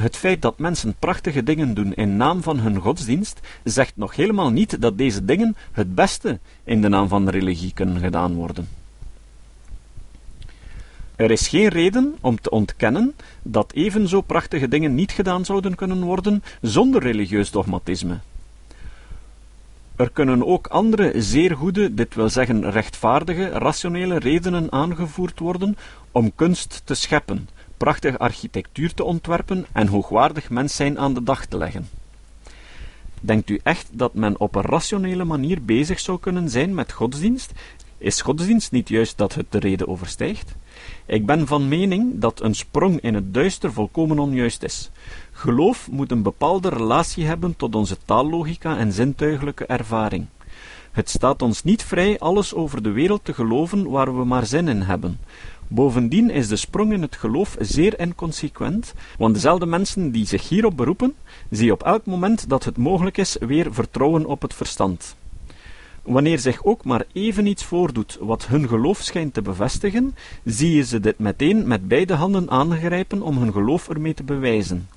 Het 0.00 0.16
feit 0.16 0.42
dat 0.42 0.58
mensen 0.58 0.94
prachtige 0.98 1.42
dingen 1.42 1.74
doen 1.74 1.94
in 1.94 2.16
naam 2.16 2.42
van 2.42 2.58
hun 2.58 2.76
godsdienst, 2.76 3.40
zegt 3.64 3.96
nog 3.96 4.16
helemaal 4.16 4.50
niet 4.50 4.80
dat 4.80 4.98
deze 4.98 5.24
dingen 5.24 5.56
het 5.72 5.94
beste 5.94 6.38
in 6.64 6.80
de 6.82 6.88
naam 6.88 7.08
van 7.08 7.28
religie 7.28 7.72
kunnen 7.72 7.98
gedaan 7.98 8.34
worden. 8.34 8.68
Er 11.16 11.30
is 11.30 11.48
geen 11.48 11.68
reden 11.68 12.16
om 12.20 12.40
te 12.40 12.50
ontkennen 12.50 13.14
dat 13.42 13.72
evenzo 13.72 14.20
prachtige 14.20 14.68
dingen 14.68 14.94
niet 14.94 15.12
gedaan 15.12 15.44
zouden 15.44 15.74
kunnen 15.74 16.02
worden 16.02 16.42
zonder 16.60 17.02
religieus 17.02 17.50
dogmatisme. 17.50 18.18
Er 19.96 20.10
kunnen 20.10 20.46
ook 20.46 20.66
andere 20.66 21.12
zeer 21.16 21.56
goede, 21.56 21.94
dit 21.94 22.14
wil 22.14 22.28
zeggen 22.28 22.70
rechtvaardige, 22.70 23.48
rationele 23.48 24.18
redenen 24.18 24.72
aangevoerd 24.72 25.38
worden 25.38 25.76
om 26.12 26.34
kunst 26.34 26.82
te 26.84 26.94
scheppen, 26.94 27.48
prachtige 27.78 28.18
architectuur 28.18 28.94
te 28.94 29.04
ontwerpen 29.04 29.66
en 29.72 29.86
hoogwaardig 29.86 30.50
mens 30.50 30.76
zijn 30.76 30.98
aan 30.98 31.14
de 31.14 31.22
dag 31.22 31.46
te 31.46 31.56
leggen. 31.56 31.88
Denkt 33.20 33.50
u 33.50 33.60
echt 33.62 33.88
dat 33.92 34.14
men 34.14 34.40
op 34.40 34.54
een 34.54 34.62
rationele 34.62 35.24
manier 35.24 35.62
bezig 35.62 36.00
zou 36.00 36.18
kunnen 36.18 36.50
zijn 36.50 36.74
met 36.74 36.92
godsdienst? 36.92 37.52
Is 37.98 38.20
godsdienst 38.20 38.72
niet 38.72 38.88
juist 38.88 39.18
dat 39.18 39.34
het 39.34 39.46
de 39.48 39.58
reden 39.58 39.88
overstijgt? 39.88 40.54
Ik 41.06 41.26
ben 41.26 41.46
van 41.46 41.68
mening 41.68 42.20
dat 42.20 42.40
een 42.40 42.54
sprong 42.54 43.00
in 43.00 43.14
het 43.14 43.34
duister 43.34 43.72
volkomen 43.72 44.18
onjuist 44.18 44.62
is. 44.62 44.90
Geloof 45.32 45.90
moet 45.90 46.10
een 46.10 46.22
bepaalde 46.22 46.68
relatie 46.68 47.24
hebben 47.24 47.56
tot 47.56 47.74
onze 47.74 47.96
taallogica 48.04 48.76
en 48.76 48.92
zintuigelijke 48.92 49.66
ervaring. 49.66 50.26
Het 50.92 51.10
staat 51.10 51.42
ons 51.42 51.64
niet 51.64 51.82
vrij 51.82 52.18
alles 52.18 52.54
over 52.54 52.82
de 52.82 52.90
wereld 52.90 53.24
te 53.24 53.34
geloven 53.34 53.90
waar 53.90 54.18
we 54.18 54.24
maar 54.24 54.46
zin 54.46 54.68
in 54.68 54.82
hebben. 54.82 55.18
Bovendien 55.68 56.30
is 56.30 56.48
de 56.48 56.56
sprong 56.56 56.92
in 56.92 57.02
het 57.02 57.16
geloof 57.16 57.56
zeer 57.60 58.00
inconsequent, 58.00 58.94
want 59.18 59.34
dezelfde 59.34 59.66
mensen 59.66 60.10
die 60.10 60.26
zich 60.26 60.48
hierop 60.48 60.76
beroepen, 60.76 61.14
zien 61.50 61.72
op 61.72 61.82
elk 61.82 62.06
moment 62.06 62.48
dat 62.48 62.64
het 62.64 62.76
mogelijk 62.76 63.16
is 63.16 63.36
weer 63.40 63.74
vertrouwen 63.74 64.26
op 64.26 64.42
het 64.42 64.54
verstand. 64.54 65.16
Wanneer 66.02 66.38
zich 66.38 66.64
ook 66.64 66.84
maar 66.84 67.04
even 67.12 67.46
iets 67.46 67.64
voordoet 67.64 68.18
wat 68.20 68.46
hun 68.46 68.68
geloof 68.68 68.98
schijnt 68.98 69.34
te 69.34 69.42
bevestigen, 69.42 70.14
zie 70.44 70.74
je 70.74 70.84
ze 70.84 71.00
dit 71.00 71.18
meteen 71.18 71.66
met 71.66 71.88
beide 71.88 72.14
handen 72.14 72.50
aangrijpen 72.50 73.22
om 73.22 73.38
hun 73.38 73.52
geloof 73.52 73.88
ermee 73.88 74.14
te 74.14 74.22
bewijzen. 74.22 74.88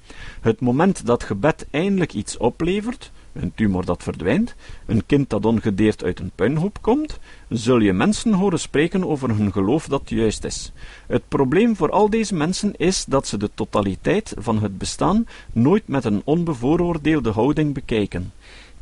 Het 0.42 0.60
moment 0.60 1.06
dat 1.06 1.24
gebed 1.24 1.66
eindelijk 1.72 2.14
iets 2.14 2.38
oplevert, 2.38 3.12
een 3.34 3.52
tumor 3.56 3.86
dat 3.86 4.04
verdwijnt, 4.04 4.56
een 4.86 5.06
kind 5.06 5.30
dat 5.30 5.46
ongedeerd 5.46 6.04
uit 6.04 6.20
een 6.20 6.32
puinhoop 6.36 6.82
komt, 6.82 7.20
zul 7.50 7.80
je 7.80 7.94
mensen 7.94 8.34
horen 8.34 8.60
spreken 8.60 9.08
over 9.08 9.30
hun 9.30 9.52
geloof 9.52 9.88
dat 9.88 10.02
juist 10.06 10.44
is. 10.44 10.72
Het 11.08 11.28
probleem 11.28 11.76
voor 11.76 11.90
al 11.92 12.10
deze 12.10 12.36
mensen 12.36 12.74
is 12.78 13.06
dat 13.06 13.28
ze 13.28 13.38
de 13.38 13.50
totaliteit 13.54 14.34
van 14.38 14.62
het 14.62 14.78
bestaan 14.78 15.28
nooit 15.54 15.88
met 15.88 16.06
een 16.06 16.22
onbevooroordeelde 16.24 17.32
houding 17.32 17.74
bekijken. 17.74 18.32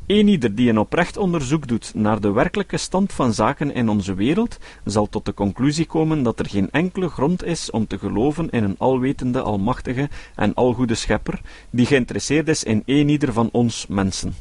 Eenieder 0.10 0.56
die 0.56 0.70
een 0.70 0.78
oprecht 0.78 1.18
onderzoek 1.18 1.68
doet 1.68 1.94
naar 1.94 2.22
de 2.22 2.32
werkelijke 2.32 2.78
stand 2.78 3.14
van 3.14 3.34
zaken 3.34 3.74
in 3.74 3.90
onze 3.90 4.14
wereld, 4.14 4.58
zal 4.86 5.10
tot 5.10 5.26
de 5.26 5.34
conclusie 5.34 5.86
komen 5.86 6.24
dat 6.24 6.40
er 6.40 6.46
geen 6.46 6.72
enkele 6.72 7.10
grond 7.10 7.44
is 7.44 7.72
om 7.72 7.88
te 7.88 8.00
geloven 8.00 8.50
in 8.50 8.64
een 8.64 8.78
alwetende, 8.78 9.42
almachtige 9.42 10.10
en 10.36 10.54
algoede 10.54 10.96
schepper, 10.96 11.42
die 11.70 11.86
geïnteresseerd 11.86 12.48
is 12.48 12.64
in 12.64 12.84
eenieder 12.86 13.34
van 13.34 13.50
ons 13.52 13.88
mensen. 13.88 14.34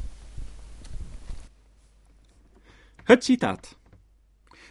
Het 3.04 3.24
citaat. 3.24 3.76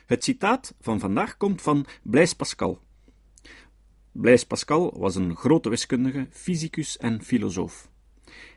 Het 0.06 0.24
citaat 0.24 0.74
van 0.82 1.00
vandaag 1.00 1.38
komt 1.38 1.62
van 1.62 1.86
Blaise 2.02 2.36
Pascal. 2.36 2.80
Blaise 4.12 4.48
Pascal 4.48 5.00
was 5.00 5.16
een 5.16 5.36
grote 5.36 5.70
wiskundige, 5.70 6.28
fysicus 6.32 6.98
en 6.98 7.24
filosoof. 7.24 7.90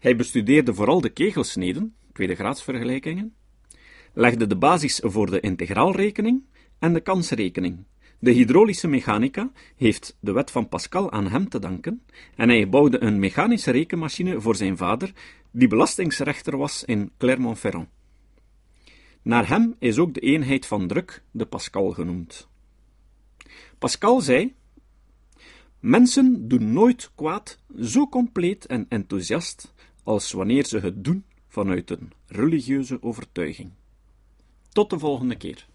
Hij 0.01 0.17
bestudeerde 0.17 0.75
vooral 0.75 1.01
de 1.01 1.11
kegelsneden, 1.11 1.95
tweede 2.13 2.35
graadsvergelijkingen, 2.35 3.35
legde 4.13 4.47
de 4.47 4.57
basis 4.57 5.01
voor 5.03 5.31
de 5.31 5.41
integraalrekening 5.41 6.43
en 6.79 6.93
de 6.93 7.01
kansrekening. 7.01 7.85
De 8.19 8.31
hydraulische 8.31 8.89
mechanica 8.89 9.51
heeft 9.77 10.17
de 10.21 10.33
wet 10.33 10.51
van 10.51 10.69
Pascal 10.69 11.13
aan 11.13 11.29
hem 11.29 11.49
te 11.49 11.59
danken 11.59 12.03
en 12.37 12.49
hij 12.49 12.69
bouwde 12.69 13.03
een 13.03 13.19
mechanische 13.19 13.71
rekenmachine 13.71 14.41
voor 14.41 14.57
zijn 14.57 14.77
vader, 14.77 15.13
die 15.51 15.69
belastingsrechter 15.69 16.57
was 16.57 16.85
in 16.85 17.11
Clermont-Ferrand. 17.19 17.89
Naar 19.23 19.49
hem 19.49 19.75
is 19.79 19.99
ook 19.99 20.15
de 20.15 20.21
eenheid 20.21 20.67
van 20.67 20.87
druk 20.87 21.23
de 21.31 21.47
Pascal 21.47 21.91
genoemd. 21.91 22.49
Pascal 23.79 24.21
zei: 24.21 24.55
Mensen 25.81 26.49
doen 26.49 26.73
nooit 26.73 27.11
kwaad 27.15 27.59
zo 27.81 28.09
compleet 28.09 28.67
en 28.67 28.87
enthousiast 28.89 29.75
als 30.03 30.33
wanneer 30.33 30.65
ze 30.65 30.79
het 30.79 31.05
doen 31.05 31.25
vanuit 31.51 31.91
een 31.91 32.13
religieuze 32.27 33.03
overtuiging. 33.03 33.71
Tot 34.69 34.91
de 34.91 34.99
volgende 34.99 35.37
keer. 35.37 35.67